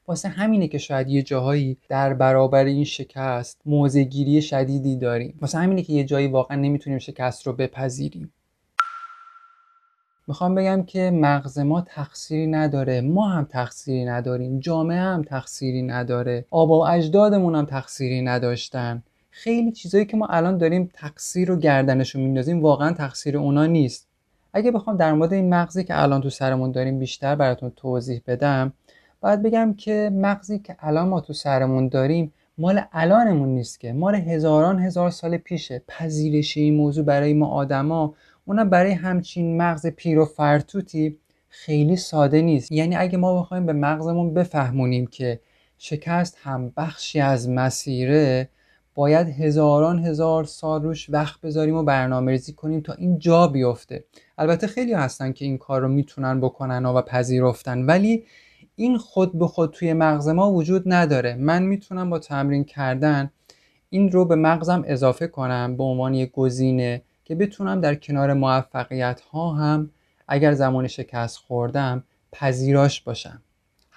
واسه 0.09 0.29
همینه 0.29 0.69
که 0.69 0.79
شاید 0.79 1.09
یه 1.09 1.23
جاهایی 1.23 1.77
در 1.89 2.15
برابر 2.15 2.65
این 2.65 2.85
شکست 2.85 3.61
موزگیری 3.67 4.43
شدیدی 4.43 4.97
داریم. 4.97 5.39
واسه 5.41 5.59
همینه 5.59 5.83
که 5.83 5.93
یه 5.93 6.05
جایی 6.05 6.27
واقعا 6.27 6.57
نمی‌تونیم 6.57 6.99
شکست 6.99 7.47
رو 7.47 7.53
بپذیریم. 7.53 8.33
می‌خوام 10.27 10.55
بگم 10.55 10.83
که 10.83 11.11
مغز 11.15 11.59
ما 11.59 11.81
تقصیری 11.81 12.47
نداره 12.47 13.01
ما 13.01 13.29
هم 13.29 13.45
تقصیری 13.45 14.05
نداریم 14.05 14.61
جامعه 14.61 15.01
هم 15.01 15.23
تقصیری 15.23 15.83
نداره 15.83 16.45
آبا 16.51 16.79
و 16.79 16.87
اجدادمون 16.87 17.55
هم 17.55 17.65
تقصیری 17.65 18.23
نداشتن. 18.23 19.03
خیلی 19.31 19.73
چیزایی 19.73 20.05
که 20.05 20.17
ما 20.17 20.27
الان 20.27 20.59
داریم 20.59 20.91
تقصیر 20.93 21.49
رو 21.49 21.57
گردنشو 21.57 22.19
میندازیم 22.19 22.63
واقعا 22.63 22.93
تقصیر 22.93 23.39
اونا 23.39 23.67
نیست. 23.67 24.09
اگه 24.53 24.71
بخوام 24.71 24.97
در 24.97 25.13
مورد 25.13 25.33
این 25.33 25.55
مغزی 25.55 25.85
که 25.85 26.03
الان 26.03 26.21
تو 26.21 26.31
سرمون 26.31 26.73
داریم 26.73 26.99
بیشتر 26.99 27.35
براتون 27.35 27.73
توضیح 27.77 28.23
بدم 28.27 28.73
باید 29.21 29.43
بگم 29.43 29.75
که 29.75 30.11
مغزی 30.15 30.59
که 30.59 30.77
الان 30.81 31.09
ما 31.09 31.21
تو 31.21 31.33
سرمون 31.33 31.89
داریم 31.89 32.33
مال 32.59 32.81
الانمون 32.93 33.49
نیست 33.49 33.81
که. 33.81 33.93
مال 33.93 34.15
هزاران 34.15 34.79
هزار 34.79 35.11
سال 35.11 35.37
پیشه. 35.37 35.83
پذیرش 35.89 36.57
این 36.57 36.75
موضوع 36.75 37.05
برای 37.05 37.35
ما 37.35 37.47
آدما. 37.47 38.15
اونم 38.45 38.71
برای 38.71 38.93
همچین 38.93 39.57
مغز 39.57 39.87
پیر 39.87 40.19
و 40.19 40.25
فرتوتی 40.25 41.19
خیلی 41.49 41.97
ساده 41.97 42.43
نیست. 42.43 42.73
یعنی 42.73 42.97
اگه 42.97 43.19
ما 43.19 43.41
بخوایم 43.41 43.67
به 43.67 43.73
مغزمون 43.73 44.35
بفهمونیم 44.35 45.07
که 45.07 45.41
شکست 45.79 46.37
هم 46.43 46.73
بخشی 46.77 47.21
از 47.21 47.49
مسیره 47.49 48.49
باید 48.95 49.29
هزاران 49.29 50.05
هزار 50.05 50.45
سال 50.45 50.83
روش 50.83 51.11
وقت 51.11 51.41
بذاریم 51.41 51.75
و 51.75 51.83
برنامه 51.83 52.33
ریزی 52.33 52.53
کنیم 52.53 52.81
تا 52.81 52.93
این 52.93 53.19
جا 53.19 53.47
بیفته. 53.47 54.05
البته 54.39 54.67
خیلی 54.67 54.93
هستن 54.93 55.33
که 55.33 55.45
این 55.45 55.59
کار 55.59 55.81
رو 55.81 55.89
می‌تونن 55.89 56.41
بکنن 56.41 56.87
و 56.87 57.03
پذیرفتن. 57.03 57.83
ولی 57.85 58.25
این 58.79 58.99
خود 58.99 59.39
به 59.39 59.47
خود 59.47 59.71
توی 59.71 59.93
مغز 59.93 60.29
ما 60.29 60.53
وجود 60.53 60.83
نداره. 60.87 61.35
من 61.35 61.63
می‌تونم 61.63 62.11
با 62.11 62.19
تمرین 62.19 62.65
کردن 62.65 63.31
این 63.91 64.13
رو 64.13 64.25
به 64.25 64.35
مغزم 64.35 64.83
اضافه 64.87 65.27
کنم 65.27 65.77
به 65.77 65.85
عنوان 65.85 66.15
یک 66.15 66.33
گزینه 66.33 67.03
که 67.25 67.35
بتونم 67.35 67.81
در 67.81 67.95
کنار 67.95 68.33
موفقیت 68.33 69.21
ها 69.21 69.53
هم 69.53 69.91
اگر 70.29 70.53
زمان 70.53 70.87
شکست 70.87 71.37
خوردم 71.37 72.05
پذیراش 72.33 73.01
باشم. 73.01 73.43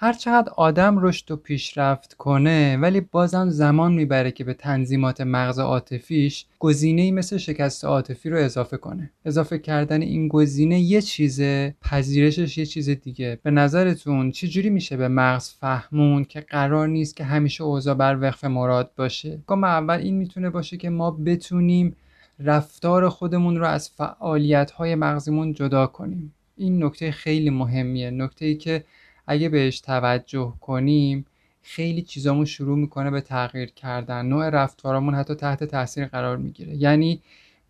هرچقدر 0.04 0.52
آدم 0.56 0.98
رشد 0.98 1.30
و 1.30 1.36
پیشرفت 1.36 2.14
کنه 2.14 2.76
ولی 2.76 3.00
بازم 3.00 3.50
زمان 3.50 3.92
می‌بره 3.92 4.30
که 4.30 4.44
به 4.44 4.54
تنظیمات 4.54 5.20
مغز 5.20 5.58
عاطفیش 5.58 6.46
گزینه‌ای 6.58 7.10
مثل 7.10 7.36
شکست 7.36 7.84
عاطفی 7.84 8.30
رو 8.30 8.38
اضافه 8.38 8.76
کنه. 8.76 9.10
اضافه 9.24 9.58
کردن 9.58 10.02
این 10.02 10.28
گزینه 10.28 10.80
یه 10.80 11.00
چیزه 11.00 11.74
پذیرشش 11.82 12.58
یه 12.58 12.66
چیز 12.66 12.90
دیگه. 12.90 13.38
به 13.42 13.50
نظرتون 13.50 14.30
چجوری 14.30 14.70
میشه 14.70 14.96
به 14.96 15.08
مغز 15.08 15.50
فهمون 15.50 16.24
که 16.24 16.40
قرار 16.40 16.88
نیست 16.88 17.16
که 17.16 17.24
همیشه 17.24 17.64
اوضاع 17.64 17.94
بر 17.94 18.18
وقف 18.20 18.44
مراد 18.44 18.90
باشه؟ 18.96 19.38
گام 19.46 19.64
اول 19.64 19.98
این 19.98 20.14
می‌تونه 20.16 20.50
باشه 20.50 20.76
که 20.76 20.90
ما 20.90 21.10
بتونیم 21.10 21.96
رفتار 22.38 23.08
خودمون 23.08 23.56
رو 23.56 23.66
از 23.66 23.90
فعالیت 23.90 24.70
های 24.70 24.94
مغزیمون 24.94 25.52
جدا 25.52 25.86
کنیم. 25.86 26.34
این 26.56 26.84
نکته 26.84 27.10
خیلی 27.10 27.50
مهمیه. 27.50 28.10
نکته 28.10 28.46
ای 28.46 28.54
که 28.54 28.84
اگه 29.26 29.48
بهش 29.48 29.80
توجه 29.80 30.54
کنیم 30.60 31.26
خیلی 31.62 32.02
چیزامون 32.02 32.44
شروع 32.44 32.78
می‌کنه 32.78 33.10
به 33.10 33.20
تغییر 33.20 33.70
کردن. 33.70 34.26
نوع 34.26 34.50
رفتارامون 34.50 35.14
حتی 35.14 35.34
تحت 35.34 35.64
تاثیر 35.64 36.06
قرار 36.06 36.36
می‌گیره. 36.36 36.76
یعنی 36.76 37.20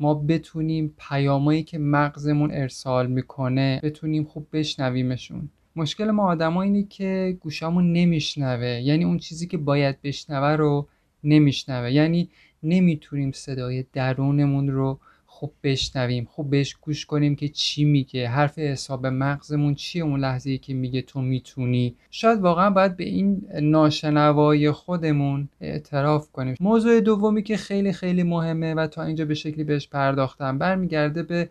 ما 0.01 0.15
بتونیم 0.15 0.95
پیامایی 0.99 1.63
که 1.63 1.79
مغزمون 1.79 2.51
ارسال 2.53 3.07
می‌کنه 3.07 3.81
بتونیم 3.83 4.25
خوب 4.25 4.47
بشنویمشون. 4.53 5.49
مشکل 5.77 6.11
ما 6.11 6.27
آدما 6.27 6.63
اینه 6.63 6.83
که 6.83 7.37
گوشامون 7.41 7.93
نمیشنوه. 7.93 8.67
یعنی 8.67 9.05
اون 9.05 9.19
چیزی 9.19 9.47
که 9.47 9.59
باید 9.59 10.03
بشنوه 10.03 10.57
رو 10.57 10.89
نمیشنوه. 11.25 11.93
یعنی 11.93 12.29
نمی‌تونیم 12.63 13.33
صدای 13.33 13.85
درونمون 13.93 14.69
رو 14.69 14.99
خوب 15.43 15.53
بشنویم 15.63 16.25
خوب 16.25 16.51
بهش 16.51 16.75
گوش 16.75 17.07
کنیم 17.07 17.37
که 17.37 17.49
چی 17.49 17.85
میگه. 17.85 18.29
حرف 18.29 18.59
حساب 18.59 19.07
مغزمون 19.07 19.75
چیه 19.75 20.03
اون 20.03 20.21
لحظه 20.21 20.51
ای 20.51 20.59
که 20.59 20.75
میگه 20.75 21.03
تو 21.03 21.21
می‌تونی؟ 21.21 21.97
شاید 22.11 22.41
واقعا 22.41 22.71
باید 22.71 22.97
به 22.97 23.05
این 23.05 23.47
ناشنوای 23.63 24.71
خودمون 24.71 25.49
اعتراف 25.61 26.33
کنیم. 26.33 26.57
موضوع 26.61 27.01
دومی 27.01 27.43
که 27.43 27.57
خیلی 27.57 27.93
خیلی 27.93 28.23
مهمه 28.23 28.75
و 28.75 28.87
تا 28.87 29.03
اینجا 29.03 29.25
به 29.25 29.35
شکلی 29.35 29.65
بهش 29.65 29.89
پرداختم 29.89 30.59
برمیگرده 30.59 31.23
به 31.23 31.51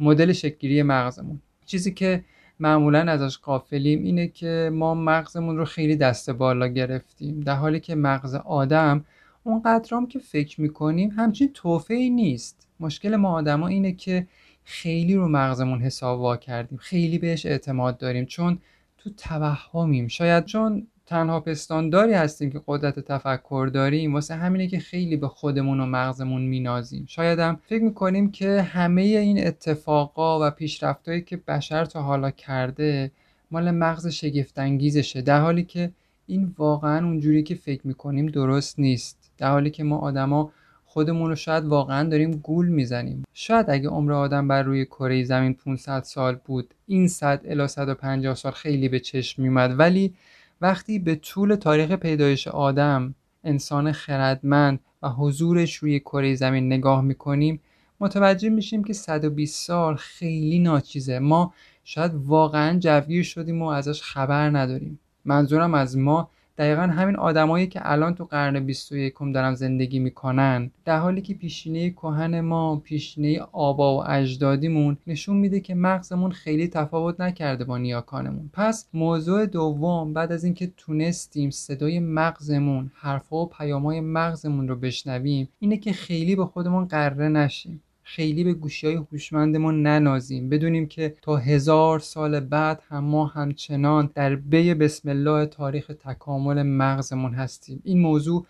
مدل 0.00 0.32
شکلگیری 0.32 0.82
مغزمون. 0.82 1.40
چیزی 1.66 1.94
که 1.94 2.24
معمولا 2.60 2.98
ازش 2.98 3.38
قافلیم 3.38 4.02
اینه 4.02 4.28
که 4.28 4.70
ما 4.72 4.94
مغزمون 4.94 5.56
رو 5.56 5.64
خیلی 5.64 5.96
دست 5.96 6.30
بالا 6.30 6.66
گرفتیم. 6.66 7.40
در 7.40 7.54
حالی 7.54 7.80
که 7.80 7.94
مغز 7.94 8.34
آدم 8.34 9.04
اونقدرام 9.44 10.06
که 10.06 10.18
فکر 10.18 10.60
می‌کنیم 10.60 11.10
همچین 11.10 11.50
ای 11.90 12.10
نیست. 12.10 12.67
مشکل 12.80 13.16
ما 13.16 13.32
آدما 13.32 13.68
اینه 13.68 13.92
که 13.92 14.26
خیلی 14.64 15.14
رو 15.14 15.28
مغزمون 15.28 15.82
حساب 15.82 16.20
وا 16.20 16.36
کردیم. 16.36 16.78
خیلی 16.78 17.18
بهش 17.18 17.46
اعتماد 17.46 17.98
داریم. 17.98 18.24
چون 18.24 18.58
تو 18.98 19.10
توهمیم. 19.10 20.08
شاید 20.08 20.44
چون 20.44 20.86
تنها 21.06 21.40
پستانداری 21.40 22.12
هستیم 22.12 22.50
که 22.50 22.60
قدرت 22.66 23.00
تفکر 23.00 23.70
داریم 23.74 24.14
واسه 24.14 24.34
همینه 24.34 24.66
که 24.66 24.78
خیلی 24.78 25.16
به 25.16 25.28
خودمون 25.28 25.80
و 25.80 25.86
مغزمون 25.86 26.42
مینازیم. 26.42 27.04
شاید 27.08 27.38
هم 27.38 27.60
فکر 27.66 27.82
می‌کنیم 27.82 28.30
که 28.30 28.62
همه 28.62 29.02
این 29.02 29.46
اتفاقا 29.46 30.46
و 30.46 30.50
پیشرفتهایی 30.50 31.20
که 31.20 31.36
بشر 31.36 31.84
تا 31.84 32.02
حالا 32.02 32.30
کرده 32.30 33.10
مال 33.50 33.70
مغز 33.70 34.06
شگفتانگیزشه. 34.06 35.22
در 35.22 35.40
حالی 35.40 35.64
که 35.64 35.90
این 36.26 36.54
واقعا 36.58 37.06
اونجوری 37.06 37.42
که 37.42 37.54
فکر 37.54 37.86
می‌کنیم 37.86 38.26
درست 38.26 38.78
نیست. 38.78 39.30
در 39.38 39.50
حالی 39.50 39.70
که 39.70 39.84
ما 39.84 39.98
آدما 39.98 40.52
خودمون 40.98 41.30
رو 41.30 41.36
شاید 41.36 41.64
واقعا 41.64 42.08
داریم 42.08 42.30
گول 42.30 42.68
می‌زنیم. 42.68 43.24
شاید 43.34 43.70
اگه 43.70 43.88
عمر 43.88 44.12
آدم 44.12 44.48
بر 44.48 44.62
روی 44.62 44.84
کره 44.84 45.24
زمین 45.24 45.54
500 45.54 46.02
سال 46.02 46.34
بود 46.44 46.74
این 46.86 47.08
100 47.08 47.40
الی 47.44 47.68
150 47.68 48.34
سال 48.34 48.52
خیلی 48.52 48.88
به 48.88 49.00
چشم 49.00 49.42
میومد 49.42 49.78
ولی 49.78 50.14
وقتی 50.60 50.98
به 50.98 51.14
طول 51.14 51.54
تاریخ 51.54 51.92
پیدایش 51.92 52.48
آدم 52.48 53.14
انسان 53.44 53.92
خردمند 53.92 54.80
و 55.02 55.08
حضورش 55.08 55.76
روی 55.76 56.00
کره 56.00 56.34
زمین 56.34 56.66
نگاه 56.66 57.00
می‌کنیم 57.02 57.60
متوجه 58.00 58.48
میشیم 58.48 58.84
که 58.84 58.92
120 58.92 59.66
سال 59.66 59.96
خیلی 59.96 60.58
ناچیزه. 60.58 61.18
ما 61.18 61.52
شاید 61.84 62.12
واقعا 62.14 62.78
جوگیر 62.78 63.22
شدیم 63.22 63.62
و 63.62 63.66
ازش 63.66 64.02
خبر 64.02 64.50
نداریم. 64.50 64.98
منظورم 65.24 65.74
از 65.74 65.96
ما 65.96 66.30
دقیقا 66.58 66.82
همین 66.82 67.16
آدمایی 67.16 67.66
که 67.66 67.80
الان 67.82 68.14
تو 68.14 68.24
قرن 68.24 68.66
21 68.66 69.14
دارن 69.34 69.54
زندگی 69.54 69.98
می‌کنن 69.98 70.70
در 70.84 70.98
حالی 70.98 71.22
که 71.22 71.34
پیشینه 71.34 71.90
کهن 71.90 72.40
ما 72.40 72.76
پیشینه 72.76 73.40
آبا 73.52 73.96
و 73.98 74.10
اجدادیمون 74.10 74.96
نشون 75.06 75.36
میده 75.36 75.60
که 75.60 75.74
مغزمون 75.74 76.30
خیلی 76.30 76.68
تفاوت 76.68 77.20
نکرده 77.20 77.64
با 77.64 77.78
نیاکانمون. 77.78 78.50
پس 78.52 78.88
موضوع 78.94 79.46
دوم 79.46 80.12
بعد 80.12 80.32
از 80.32 80.44
اینکه 80.44 80.72
تونستیم 80.76 81.50
صدای 81.50 82.00
مغزمون 82.00 82.90
حرفها 82.94 83.36
و 83.36 83.48
پیامهای 83.48 84.00
مغزمون 84.00 84.68
رو 84.68 84.76
بشنویم 84.76 85.48
اینه 85.58 85.76
که 85.76 85.92
خیلی 85.92 86.36
به 86.36 86.46
خودمون 86.46 86.84
قره 86.84 87.28
نشیم. 87.28 87.82
خیلی 88.10 88.44
به 88.44 88.54
گوشی 88.54 88.86
های 88.86 88.96
هوشمندمون 88.96 89.82
ننازیم. 89.82 90.48
بدونیم 90.48 90.86
که 90.86 91.14
تا 91.22 91.36
هزار 91.36 91.98
سال 91.98 92.40
بعد 92.40 92.82
هم 92.88 93.04
ما 93.04 93.26
همچنان 93.26 94.10
در 94.14 94.36
بی 94.36 94.74
بسم 94.74 95.08
الله 95.08 95.46
تاریخ 95.46 95.86
تکامل 95.86 96.62
مغزمون 96.62 97.34
هستیم. 97.34 97.80
این 97.84 98.00
موضوع 98.00 98.46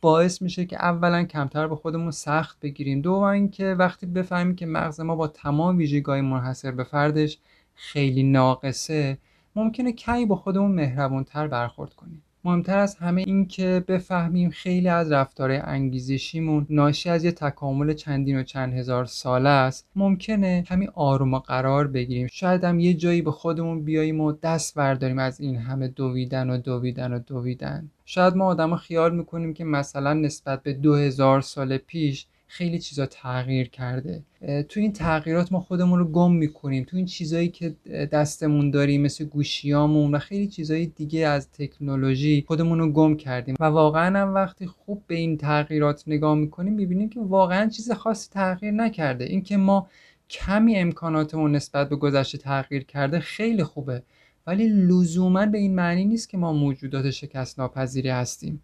باعث 0.00 0.42
میشه 0.42 0.64
که 0.66 0.76
اولا 0.76 1.24
کمتر 1.24 1.66
به 1.68 1.76
خودمون 1.76 2.10
سخت 2.10 2.60
بگیریم. 2.60 3.00
دو 3.00 3.12
اینکه 3.12 3.64
وقتی 3.78 4.06
بفهمیم 4.06 4.56
که 4.56 4.66
مغز 4.66 5.00
ما 5.00 5.16
با 5.16 5.28
تمام 5.28 5.76
ویژگی‌های 5.76 6.20
منحصر 6.20 6.70
به 6.70 6.84
فردش 6.84 7.38
خیلی 7.74 8.22
ناقصه 8.22 9.18
ممکنه 9.56 9.92
کمی 9.92 10.26
با 10.26 10.36
خودمون 10.36 10.70
مهربونتر 10.70 11.48
برخورد 11.48 11.94
کنیم. 11.94 12.22
مهمتر 12.44 12.78
از 12.78 12.96
همه 12.96 13.24
این 13.26 13.46
که 13.46 13.84
بفهمیم 13.88 14.50
خیلی 14.50 14.88
از 14.88 15.12
رفتارهای 15.12 15.58
انگیزشیمون 15.58 16.66
ناشی 16.70 17.10
از 17.10 17.24
یه 17.24 17.32
تکامل 17.32 17.92
چندین 17.92 18.38
و 18.38 18.42
چند 18.42 18.72
هزار 18.72 19.04
ساله 19.04 19.48
است. 19.48 19.86
ممکنه 19.96 20.62
کمی 20.62 20.88
آروم 20.94 21.34
و 21.34 21.38
قرار 21.38 21.88
بگیریم. 21.88 22.26
شاید 22.32 22.64
هم 22.64 22.80
یه 22.80 22.94
جایی 22.94 23.22
به 23.22 23.30
خودمون 23.30 23.84
بیاییم 23.84 24.20
و 24.20 24.32
دست 24.32 24.74
برداریم 24.74 25.18
از 25.18 25.40
این 25.40 25.56
همه 25.56 25.88
دویدن 25.88 26.50
و 26.50 26.58
دویدن 26.58 27.12
و 27.12 27.18
دویدن. 27.18 27.90
شاید 28.04 28.36
ما 28.36 28.44
آدما 28.44 28.76
خیال 28.76 29.16
می‌کنیم 29.16 29.54
که 29.54 29.64
مثلا 29.64 30.12
نسبت 30.12 30.62
به 30.62 30.72
دو 30.72 30.94
هزار 30.94 31.40
سال 31.40 31.76
پیش 31.76 32.26
خیلی 32.54 32.78
چیزا 32.78 33.06
تغییر 33.06 33.68
کرده. 33.68 34.22
تو 34.68 34.80
این 34.80 34.92
تغییرات 34.92 35.52
ما 35.52 35.60
خودمون 35.60 35.98
رو 35.98 36.04
گم 36.04 36.32
می‌کنیم. 36.32 36.84
تو 36.84 36.96
این 36.96 37.06
چیزایی 37.06 37.48
که 37.48 37.74
دستمون 38.12 38.70
داریم 38.70 39.02
مثل 39.02 39.24
گوشیامون 39.24 40.14
و 40.14 40.18
خیلی 40.18 40.46
چیزای 40.46 40.86
دیگه 40.86 41.26
از 41.26 41.52
تکنولوژی 41.52 42.44
خودمون 42.46 42.78
رو 42.78 42.92
گم 42.92 43.16
کردیم. 43.16 43.54
و 43.60 43.64
واقعا 43.64 44.20
هم 44.20 44.34
وقتی 44.34 44.66
خوب 44.66 45.02
به 45.06 45.14
این 45.14 45.36
تغییرات 45.36 46.04
نگاه 46.06 46.34
می‌کنیم 46.34 46.72
می‌بینیم 46.72 47.08
که 47.08 47.20
واقعا 47.20 47.68
چیز 47.68 47.90
خاصی 47.90 48.30
تغییر 48.30 48.72
نکرده. 48.72 49.24
اینکه 49.24 49.56
ما 49.56 49.88
کمی 50.30 50.76
امکاناتمون 50.76 51.56
نسبت 51.56 51.88
به 51.88 51.96
گذشته 51.96 52.38
تغییر 52.38 52.84
کرده 52.84 53.20
خیلی 53.20 53.64
خوبه. 53.64 54.02
ولی 54.46 54.68
لزوما 54.68 55.46
به 55.46 55.58
این 55.58 55.74
معنی 55.74 56.04
نیست 56.04 56.28
که 56.28 56.38
ما 56.38 56.52
موجودات 56.52 57.10
شکست 57.10 57.58
ناپذیری 57.58 58.08
هستیم. 58.08 58.62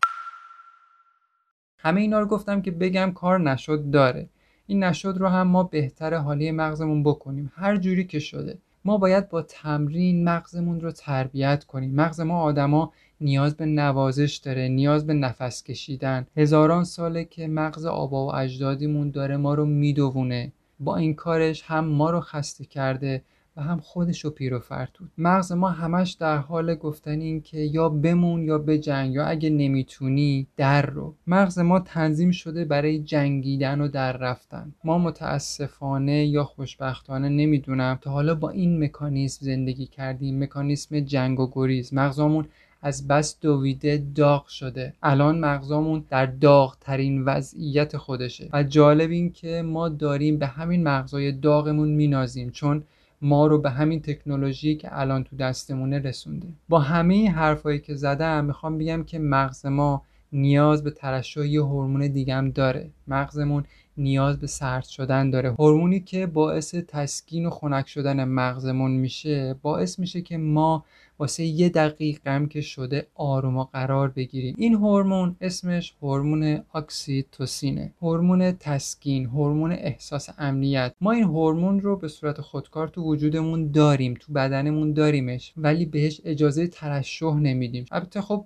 همه 1.79 2.01
اینا 2.01 2.21
رو 2.21 2.27
گفتم 2.27 2.63
که 2.63 2.71
بگم 2.71 3.13
کار 3.15 3.41
نشد 3.41 3.91
داره. 3.91 4.29
این 4.67 4.85
نشد 4.85 5.15
رو 5.19 5.29
هم 5.29 5.49
ما 5.49 5.63
بهتر 5.63 6.15
حالی 6.15 6.51
مغزمون 6.51 7.03
بکنیم. 7.03 7.53
هر 7.55 7.77
جوری 7.77 8.05
که 8.05 8.19
شده. 8.19 8.59
ما 8.85 8.99
باید 8.99 9.29
با 9.29 9.43
تمرین 9.43 10.25
مغزمون 10.25 10.81
رو 10.81 10.93
تربیت 10.93 11.65
کنیم. 11.65 11.95
مغز 11.95 12.21
ما 12.21 12.41
آدما 12.41 12.93
نیاز 13.21 13.57
به 13.57 13.67
نوازش 13.67 14.37
داره 14.37 14.69
نیاز 14.69 15.07
به 15.07 15.15
نفس 15.15 15.63
کشیدن. 15.63 16.27
هزاران 16.37 16.85
ساله 16.85 17.25
که 17.25 17.49
مغز 17.49 17.87
آبا 17.87 18.27
و 18.27 18.35
اجدادیمون 18.35 19.11
داره 19.11 19.37
ما 19.37 19.55
رو 19.55 19.65
میدوونه 19.65 20.53
با 20.81 20.97
این 20.97 21.15
کارش 21.15 21.63
هم 21.63 21.85
ما 21.85 22.11
رو 22.11 22.21
خسته 22.21 22.65
کرده. 22.65 23.23
و 23.59 23.61
هم 23.61 23.81
خودش 23.81 24.25
رو 24.25 24.31
پیر 24.31 24.55
و 24.55 24.59
فرتود 24.59 25.11
مغز 25.19 25.53
ما 25.53 25.69
همش 25.69 26.13
در 26.13 26.37
حال 26.37 26.75
گفتن 26.75 27.21
این 27.21 27.41
که 27.41 27.59
یا 27.59 27.89
بمون 27.89 28.43
یا 28.43 28.59
به 28.59 28.79
جنگ 28.79 29.15
یا 29.15 29.25
اگه 29.25 29.51
نمی‌تونی 29.51 30.47
در 30.57 30.87
رو. 30.87 31.15
مغز 31.27 31.59
ما 31.59 31.81
تنظیم 31.81 32.31
شده 32.31 32.65
برای 32.65 32.99
جنگیدن 32.99 33.81
و 33.81 33.89
در 33.89 34.17
رفتن. 34.17 34.73
ما 34.85 34.99
متاسفانه 34.99 36.27
یا 36.27 36.45
خوشبختانه 36.45 37.29
نمی‌دونم 37.29 37.99
تا 38.01 38.11
حالا 38.11 38.35
با 38.35 38.51
این 38.51 38.85
مکانیزم 38.85 39.39
زندگی 39.41 39.87
کردیم. 39.87 40.43
مکانیزم 40.43 41.01
جنگ 41.01 41.41
و 41.41 41.51
گریز. 41.53 41.95
مغزمون 41.95 42.47
از 42.83 43.09
بس 43.09 43.41
دویده 43.41 44.05
داغ 44.15 44.47
شده. 44.47 44.95
الان 45.03 45.39
مغزامون 45.39 46.05
در 46.11 46.27
داغ 46.27 46.77
ترین 46.81 47.25
وضعیت 47.25 47.97
خودشه. 47.97 48.49
و 48.53 48.63
جالب 48.63 49.11
این 49.11 49.33
که 49.33 49.63
ما 49.63 49.89
داریم 49.89 50.39
به 50.39 50.47
همین 50.47 50.83
مغزای 50.83 51.33
داغمون 51.33 51.89
مینازیم. 51.89 52.51
چون 52.51 52.83
ما 53.23 53.47
رو 53.47 53.59
به 53.59 53.71
همین 53.71 54.01
تکنولوژی 54.03 54.77
که 54.77 54.89
الان 55.01 55.25
تو 55.25 55.37
دستمونه 55.37 55.99
رسونده. 55.99 56.49
با 56.69 56.79
همه 56.79 57.31
حرفایی 57.31 57.79
که 57.79 57.95
زدم 57.95 58.45
می‌خوام 58.45 58.79
بگم 58.79 59.05
که 59.05 59.19
مغز 59.19 59.67
ما 59.67 60.03
نیاز 60.33 60.85
به 60.85 60.91
ترشح 60.91 61.47
یه 61.47 61.63
هورمون 61.63 62.07
دیگه 62.07 62.35
هم 62.35 62.51
داره. 62.51 62.91
مغزمون 63.09 63.65
نیاز 63.97 64.39
به 64.39 64.47
سرد 64.47 64.85
شدن 64.85 65.31
داره. 65.31 65.51
هورمونی 65.51 66.01
که 66.01 66.27
باعث 66.27 66.75
تسکین 66.75 67.47
و 67.47 67.51
خنک 67.51 67.89
شدن 67.89 68.25
مغزمون 68.25 68.91
میشه 68.91 69.55
باعث 69.63 69.99
میشه 69.99 70.21
که 70.23 70.39
ما 70.39 70.85
واسه 71.19 71.45
یه 71.45 71.69
دقیقه 71.69 72.31
هم 72.31 72.47
که 72.47 72.61
شده 72.61 73.07
آروم 73.15 73.57
و 73.57 73.65
قرار 73.65 74.09
بگیریم. 74.09 74.55
این 74.59 74.75
هورمون 74.75 75.37
اسمش 75.41 75.95
هورمون 76.03 76.61
اکسیتوسینه. 76.75 77.93
هورمون 78.03 78.53
تسکین 78.53 79.27
هورمون 79.27 79.73
احساس 79.73 80.29
امنیت. 80.39 80.95
ما 81.01 81.13
این 81.13 81.25
هورمون 81.25 81.81
رو 81.81 81.97
به 81.97 82.09
صورت 82.09 82.41
خودکار 82.41 82.89
تو 82.89 83.03
وجودمون 83.03 83.71
داریم 83.71 84.15
تو 84.21 84.33
بدنمون 84.33 84.93
داریمش 84.93 85.53
ولی 85.57 85.85
بهش 85.87 86.21
اجازه 86.25 86.67
ترشح 86.67 87.35
نمیدیم. 87.35 87.85
البته 87.91 88.21
خب 88.21 88.45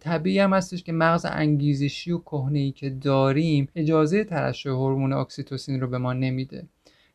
طبیعی 0.00 0.38
هم 0.38 0.52
هستش 0.52 0.82
که 0.82 0.92
مغز 0.92 1.26
انگیزشی 1.28 2.12
و 2.12 2.18
کهنه 2.18 2.58
ای 2.58 2.72
که 2.72 2.90
داریم 2.90 3.68
اجازه 3.74 4.24
ترشح 4.24 4.70
هورمون 4.70 5.12
اکسیتوسین 5.12 5.80
رو 5.80 5.86
به 5.86 5.98
ما 5.98 6.12
نمیده. 6.12 6.66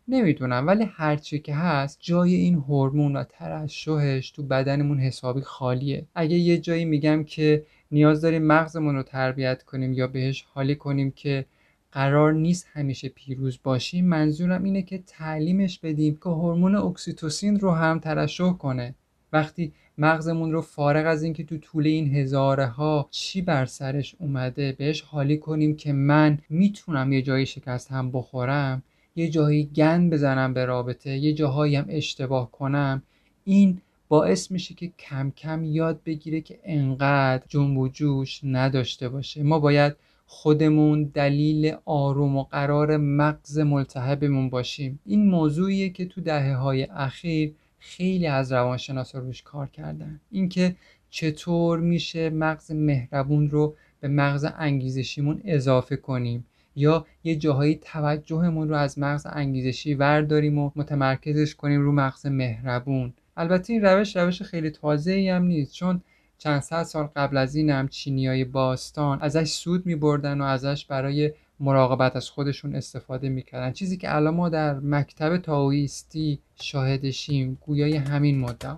نمی‌دونم 0.10 0.68
ولی 0.68 0.84
هرچی 0.84 1.40
که 1.40 1.56
هست 1.56 1.98
جای 2.02 2.36
این 2.36 2.56
هورمون 2.56 3.16
و 3.16 3.24
ترشحش 3.24 4.32
تو 4.32 4.44
بدنمون 4.44 5.00
حسابی 5.00 5.42
خالیه. 5.42 6.06
اگه 6.16 6.36
یه 6.36 6.58
جایی 6.58 6.86
میگم 6.86 7.24
که 7.24 7.66
نیاز 7.92 8.22
داریم 8.22 8.44
مغزمون 8.44 8.96
رو 8.96 9.04
تربیت 9.04 9.64
کنیم 9.64 9.94
یا 9.94 10.08
بهش 10.08 10.46
حالی 10.54 10.76
کنیم 10.76 11.12
که 11.12 11.46
قرار 11.92 12.34
نیست 12.34 12.68
همیشه 12.74 13.10
پیروز 13.10 13.60
باشیم 13.64 14.06
منظورم 14.06 14.64
اینه 14.64 14.82
که 14.82 14.98
تعلیمش 14.98 15.80
بدیم 15.80 16.16
که 16.24 16.30
هورمون 16.30 16.76
اکسیتوسین 16.76 17.60
رو 17.60 17.72
هم 17.72 18.00
ترشح 18.00 18.52
کنه. 18.52 18.96
وقتی 19.34 19.74
مغزمون 19.98 20.52
رو 20.52 20.62
فارغ 20.62 21.08
از 21.08 21.24
اینکه 21.24 21.44
تو 21.44 21.58
طول 21.58 21.88
این 21.88 22.16
هزاره 22.16 22.66
ها 22.66 23.08
چی 23.12 23.42
بر 23.42 23.66
سرش 23.66 24.16
اومده 24.20 24.76
بهش 24.78 25.02
حالی 25.02 25.38
کنیم 25.38 25.76
که 25.76 25.94
من 25.94 26.40
می‌تونم 26.50 27.12
یه 27.12 27.22
جایی 27.22 27.46
شکست 27.46 27.92
هم 27.92 28.12
بخورم 28.12 28.84
یه 29.18 29.30
جایی 29.30 29.66
گند 29.66 30.14
بزنم 30.14 30.54
به 30.54 30.66
رابطه 30.66 31.18
یه 31.18 31.34
جاهایی 31.34 31.76
هم 31.76 31.86
اشتباه 31.90 32.52
کنم 32.52 33.04
این 33.44 33.82
باعث 34.08 34.52
میشه 34.52 34.74
که 34.74 34.92
کم 35.00 35.32
کم 35.32 35.64
یاد 35.64 36.04
بگیره 36.06 36.42
که 36.42 36.60
انقدر 36.64 37.44
جنب 37.48 37.78
و 37.78 37.88
جوش 37.88 38.42
نداشته 38.44 39.10
باشه. 39.10 39.44
ما 39.44 39.60
باید 39.60 39.96
خودمون 40.26 41.04
دلیل 41.04 41.76
آروم 41.86 42.38
و 42.38 42.44
قرار 42.44 42.98
مغز 42.98 43.60
ملتهبمون 43.60 44.50
باشیم. 44.50 45.00
این 45.06 45.30
موضوعیه 45.30 45.90
که 45.90 46.06
تو 46.06 46.22
دهه 46.22 46.56
های 46.56 46.84
اخیر 46.84 47.54
خیلی 47.80 48.28
از 48.28 48.52
روانشناسا 48.52 49.20
روش 49.20 49.42
کار 49.42 49.68
کردن. 49.68 50.20
اینکه 50.32 50.76
چطور 51.10 51.80
میشه 51.80 52.30
مغز 52.30 52.72
مهربون 52.72 53.50
رو 53.50 53.76
به 54.00 54.08
مغز 54.08 54.46
انگیزشیمون 54.58 55.42
اضافه 55.46 55.96
کنیم. 55.96 56.46
یا 56.78 57.06
یه 57.24 57.36
جاهایی 57.36 57.76
توجهمون 57.76 58.70
رو 58.70 58.76
از 58.76 59.00
مغز 59.00 59.28
انگیزشی 59.30 59.94
ورداریم 59.94 60.58
و 60.58 60.72
متمرکزش 60.76 61.56
کنیم 61.56 61.82
رو 61.82 61.92
مغز 61.92 62.26
مهربون. 62.26 63.14
البته 63.38 63.74
این 63.74 63.82
روش 63.82 64.18
روش 64.18 64.42
خیلی 64.42 64.70
تازه 64.70 65.12
ای 65.12 65.30
هم 65.30 65.44
نیست 65.44 65.74
چون 65.74 66.02
چند 66.38 66.62
صد 66.62 66.84
سال 66.84 67.10
قبل 67.16 67.38
از 67.38 67.56
این 67.56 67.70
هم 67.70 67.88
چینیای 67.88 68.46
باستان 68.46 69.22
ازش 69.22 69.50
سود 69.50 69.86
می 69.86 69.96
بردن 69.96 70.42
و 70.42 70.44
ازش 70.44 70.86
برای 70.86 71.32
مراقبت 71.60 72.16
از 72.16 72.30
خودشون 72.30 72.76
استفاده 72.76 73.30
می‌کردن. 73.30 73.72
چیزی 73.72 73.98
که 73.98 74.16
الان 74.16 74.34
ما 74.34 74.50
در 74.50 74.80
مکتب 74.80 75.38
تاویستی 75.38 76.40
شاهدشیم 76.56 77.58
گویای 77.62 77.96
همین 77.96 78.40
مدعا. 78.40 78.78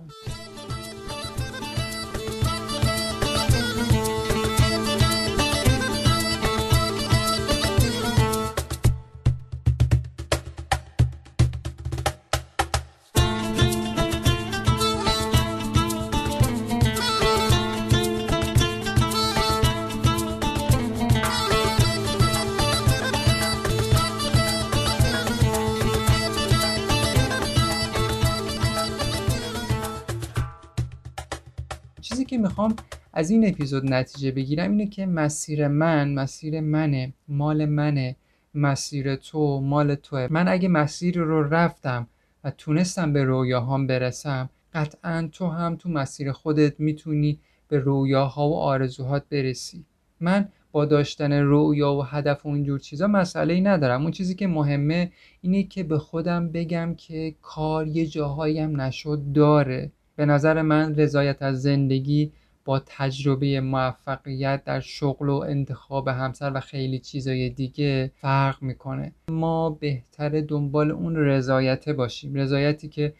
که 32.30 32.38
می‌خوام 32.38 32.76
از 33.12 33.30
این 33.30 33.48
اپیزود 33.48 33.92
نتیجه 33.92 34.30
بگیرم 34.30 34.70
اینه 34.70 34.86
که 34.86 35.06
مسیر 35.06 35.68
من 35.68 36.14
مسیر 36.14 36.60
منه 36.60 37.12
مال 37.28 37.64
منه 37.64 38.16
مسیر 38.54 39.16
تو 39.16 39.60
مال 39.60 39.94
توه. 39.94 40.28
من 40.30 40.48
اگه 40.48 40.68
مسیر 40.68 41.18
رو 41.18 41.42
رفتم 41.42 42.06
و 42.44 42.50
تونستم 42.50 43.12
به 43.12 43.24
رویاهام 43.24 43.86
برسم 43.86 44.50
قطعا 44.74 45.28
تو 45.32 45.46
هم 45.46 45.76
تو 45.76 45.88
مسیر 45.88 46.32
خودت 46.32 46.80
می‌تونی 46.80 47.38
به 47.68 47.78
رویاها 47.78 48.48
و 48.48 48.56
آرزوهات 48.56 49.22
برسی. 49.30 49.84
من 50.20 50.48
با 50.72 50.84
داشتن 50.84 51.32
رویا 51.32 51.94
و 51.94 52.02
هدف 52.02 52.46
و 52.46 52.48
اینجور 52.48 52.78
چیزا 52.78 53.06
مسئله 53.06 53.54
ای 53.54 53.60
ندارم. 53.60 54.02
اون 54.02 54.10
چیزی 54.10 54.34
که 54.34 54.46
مهمه 54.46 55.12
اینه 55.40 55.62
که 55.62 55.82
به 55.82 55.98
خودم 55.98 56.48
بگم 56.48 56.94
که 56.94 57.34
کار 57.42 57.86
یه 57.86 58.06
جاهایی 58.06 58.58
هم 58.58 58.80
نشد 58.80 59.22
داره. 59.34 59.92
به 60.20 60.26
نظر 60.26 60.62
من 60.62 60.94
رضایت 60.94 61.42
از 61.42 61.62
زندگی 61.62 62.32
با 62.64 62.82
تجربه 62.86 63.60
موفقیت 63.60 64.64
در 64.64 64.80
شغل 64.80 65.28
و 65.28 65.34
انتخاب 65.34 66.08
همسر 66.08 66.52
و 66.54 66.60
خیلی 66.60 66.98
چیزای 66.98 67.50
دیگه 67.50 68.12
فرق 68.16 68.62
می‌کنه. 68.62 69.12
ما 69.28 69.70
بهتر 69.70 70.40
دنبال 70.40 70.90
اون 70.90 71.16
رضایت 71.16 71.88
باشیم 71.88 72.34
رضایتی 72.34 72.88
که 72.88 73.14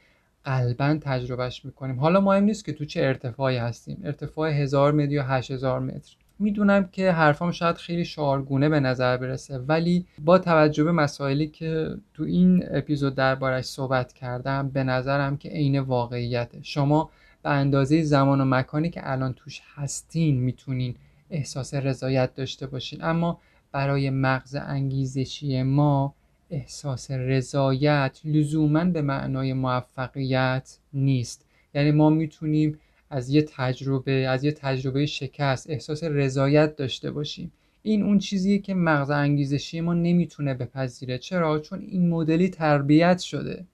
قلبا 0.45 0.99
تجربهش 1.01 1.65
می‌کنیم. 1.65 2.01
حالا 2.01 2.21
مهم 2.21 2.45
نیست 2.45 2.65
که 2.65 2.73
تو 2.73 2.85
چه 2.85 3.01
ارتفاعی 3.01 3.57
هستیم. 3.57 4.01
ارتفاع 4.05 4.51
هزار 4.51 4.93
متر 4.93 5.13
یا 5.13 5.25
هشت 5.25 5.51
هزار 5.51 5.81
متر. 5.81 6.17
می‌دونم 6.41 6.89
که 6.93 7.13
حرفام 7.13 7.51
شاید 7.51 7.77
خیلی 7.77 8.05
شعارگونه 8.05 8.69
به 8.69 8.81
نظر 8.81 9.17
برسه 9.17 9.59
ولی 9.59 10.07
با 10.25 10.39
توجه 10.39 10.85
به 10.85 10.93
مسائلی 10.93 11.47
که 11.47 11.95
تو 12.15 12.23
این 12.23 12.65
اپیزود 12.71 13.15
دربارش 13.15 13.65
صحبت 13.65 14.13
کردم 14.13 14.69
به 14.69 14.85
نظرم 14.85 15.37
که 15.37 15.49
عین 15.49 15.79
واقعیته. 15.79 16.59
شما 16.63 17.11
به 17.43 17.51
اندازه 17.51 18.03
زمان 18.03 18.41
و 18.41 18.45
مکانی 18.45 18.91
که 18.91 19.01
الان 19.11 19.33
توش 19.33 19.61
هستین 19.75 20.41
می‌تونین 20.41 20.95
احساس 21.31 21.75
رضایت 21.75 22.35
داشته 22.35 22.67
باشین. 22.67 23.05
اما 23.05 23.41
برای 23.73 24.11
مغز 24.11 24.57
انگیزشی 24.61 25.63
ما 25.63 26.15
احساس 26.51 27.11
رضایت 27.11 28.21
لزوما 28.25 28.85
به 28.85 29.03
معنای 29.03 29.53
موفقیت 29.53 30.79
نیست. 30.93 31.47
یعنی 31.75 31.91
ما 31.91 32.11
می‌تونیم 32.11 32.79
از 33.11 33.31
یه 33.31 33.43
تجربه 33.43 34.13
از 34.13 34.45
یه 34.45 34.53
تجربه 34.53 35.07
شکست 35.07 35.71
احساس 35.71 36.05
رضایت 36.05 36.77
داشته 36.77 37.11
باشیم. 37.11 37.53
این 37.83 38.03
اون 38.03 38.19
چیزیه 38.19 38.59
که 38.59 38.75
مغز 38.75 39.11
انگیزشی 39.11 39.81
ما 39.81 39.95
نمی‌تونه 39.95 40.55
بپذیره. 40.55 41.19
چرا؟ 41.19 41.59
چون 41.59 41.81
این 41.81 42.09
مدلی 42.09 42.49
تربیت 42.49 43.19
شده. 43.19 43.67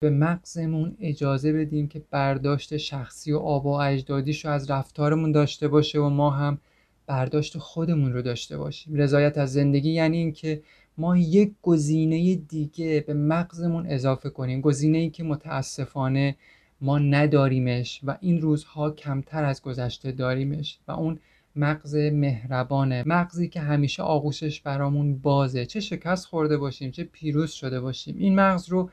به 0.00 0.10
مغزمون 0.10 0.96
اجازه 1.00 1.52
بدیم 1.52 1.88
که 1.88 2.02
برداشت 2.10 2.76
شخصی 2.76 3.32
و 3.32 3.38
آبا 3.38 3.78
و 3.78 3.82
اجدادیش 3.82 4.44
رو 4.44 4.50
از 4.50 4.70
رفتارمون 4.70 5.32
داشته 5.32 5.68
باشه 5.68 5.98
و 5.98 6.08
ما 6.08 6.30
هم 6.30 6.58
برداشت 7.06 7.58
خودمون 7.58 8.12
رو 8.12 8.22
داشته 8.22 8.58
باشیم. 8.58 8.94
رضایت 8.94 9.38
از 9.38 9.52
زندگی 9.52 9.90
یعنی 9.90 10.16
اینکه 10.16 10.62
ما 10.98 11.16
یک 11.16 11.52
گزینه 11.62 12.34
دیگه 12.34 13.04
به 13.06 13.14
مغزمون 13.14 13.86
اضافه 13.86 14.30
کنیم. 14.30 14.60
گزینه 14.60 14.98
ای 14.98 15.10
که 15.10 15.24
متاسفانه 15.24 16.36
ما 16.80 16.98
نداریمش 16.98 18.00
و 18.02 18.18
این 18.20 18.40
روزها 18.40 18.90
کمتر 18.90 19.44
از 19.44 19.62
گذشته 19.62 20.12
داریمش 20.12 20.78
و 20.88 20.92
اون 20.92 21.18
مغز 21.56 21.96
مهربانه. 21.96 23.02
مغزی 23.06 23.48
که 23.48 23.60
همیشه 23.60 24.02
آغوشش 24.02 24.60
برامون 24.60 25.18
بازه. 25.18 25.66
چه 25.66 25.80
شکست 25.80 26.26
خورده 26.26 26.56
باشیم 26.56 26.90
چه 26.90 27.04
پیروز 27.04 27.50
شده 27.50 27.80
باشیم. 27.80 28.16
این 28.18 28.34
مغز 28.34 28.68
رو 28.68 28.90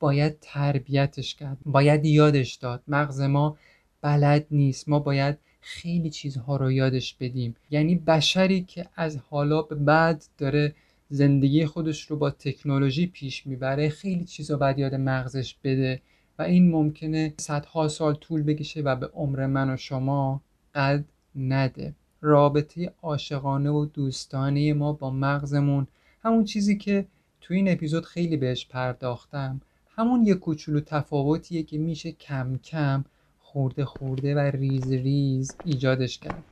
باید 0.00 0.36
تربیتش 0.40 1.34
کرد. 1.34 1.58
باید 1.66 2.04
یادش 2.04 2.54
داد. 2.54 2.82
مغز 2.88 3.20
ما 3.20 3.56
بلد 4.02 4.46
نیست. 4.50 4.88
ما 4.88 4.98
باید 4.98 5.38
خیلی 5.60 6.10
چیزها 6.10 6.56
رو 6.56 6.72
یادش 6.72 7.14
بدیم. 7.14 7.56
یعنی 7.70 7.94
بشری 7.94 8.62
که 8.62 8.86
از 8.96 9.18
حالا 9.30 9.62
به 9.62 9.74
بعد 9.74 10.24
داره 10.38 10.74
زندگی 11.08 11.66
خودش 11.66 12.02
رو 12.02 12.16
با 12.16 12.30
تکنولوژی 12.30 13.06
پیش 13.06 13.46
می‌بره 13.46 13.88
خیلی 13.88 14.24
چیزا 14.24 14.56
باید 14.56 14.78
یاد 14.78 14.94
مغزش 14.94 15.56
بده. 15.64 16.00
و 16.42 16.44
این 16.44 16.70
ممکنه 16.70 17.34
صدها 17.36 17.88
سال 17.88 18.14
طول 18.14 18.42
بکشه 18.42 18.80
و 18.80 18.96
به 18.96 19.06
عمر 19.06 19.46
من 19.46 19.70
و 19.70 19.76
شما 19.76 20.40
قد 20.74 21.04
نده. 21.36 21.94
رابطه 22.20 22.92
عاشقانه 23.02 23.70
و 23.70 23.84
دوستانه 23.84 24.72
ما 24.72 24.92
با 24.92 25.10
مغزمون 25.10 25.86
همون 26.22 26.44
چیزی 26.44 26.78
که 26.78 27.06
تو 27.40 27.54
این 27.54 27.72
اپیزود 27.72 28.04
خیلی 28.04 28.36
بهش 28.36 28.66
پرداختم. 28.66 29.60
همون 29.96 30.26
یه 30.26 30.34
کوچولو 30.34 30.80
تفاوتیه 30.80 31.62
که 31.62 31.78
میشه 31.78 32.12
کم 32.12 32.58
کم 32.64 33.04
خورده 33.40 33.84
خورده 33.84 34.34
و 34.34 34.38
ریز 34.38 34.92
ریز 34.92 35.56
ایجادش 35.64 36.18
کرد. 36.18 36.44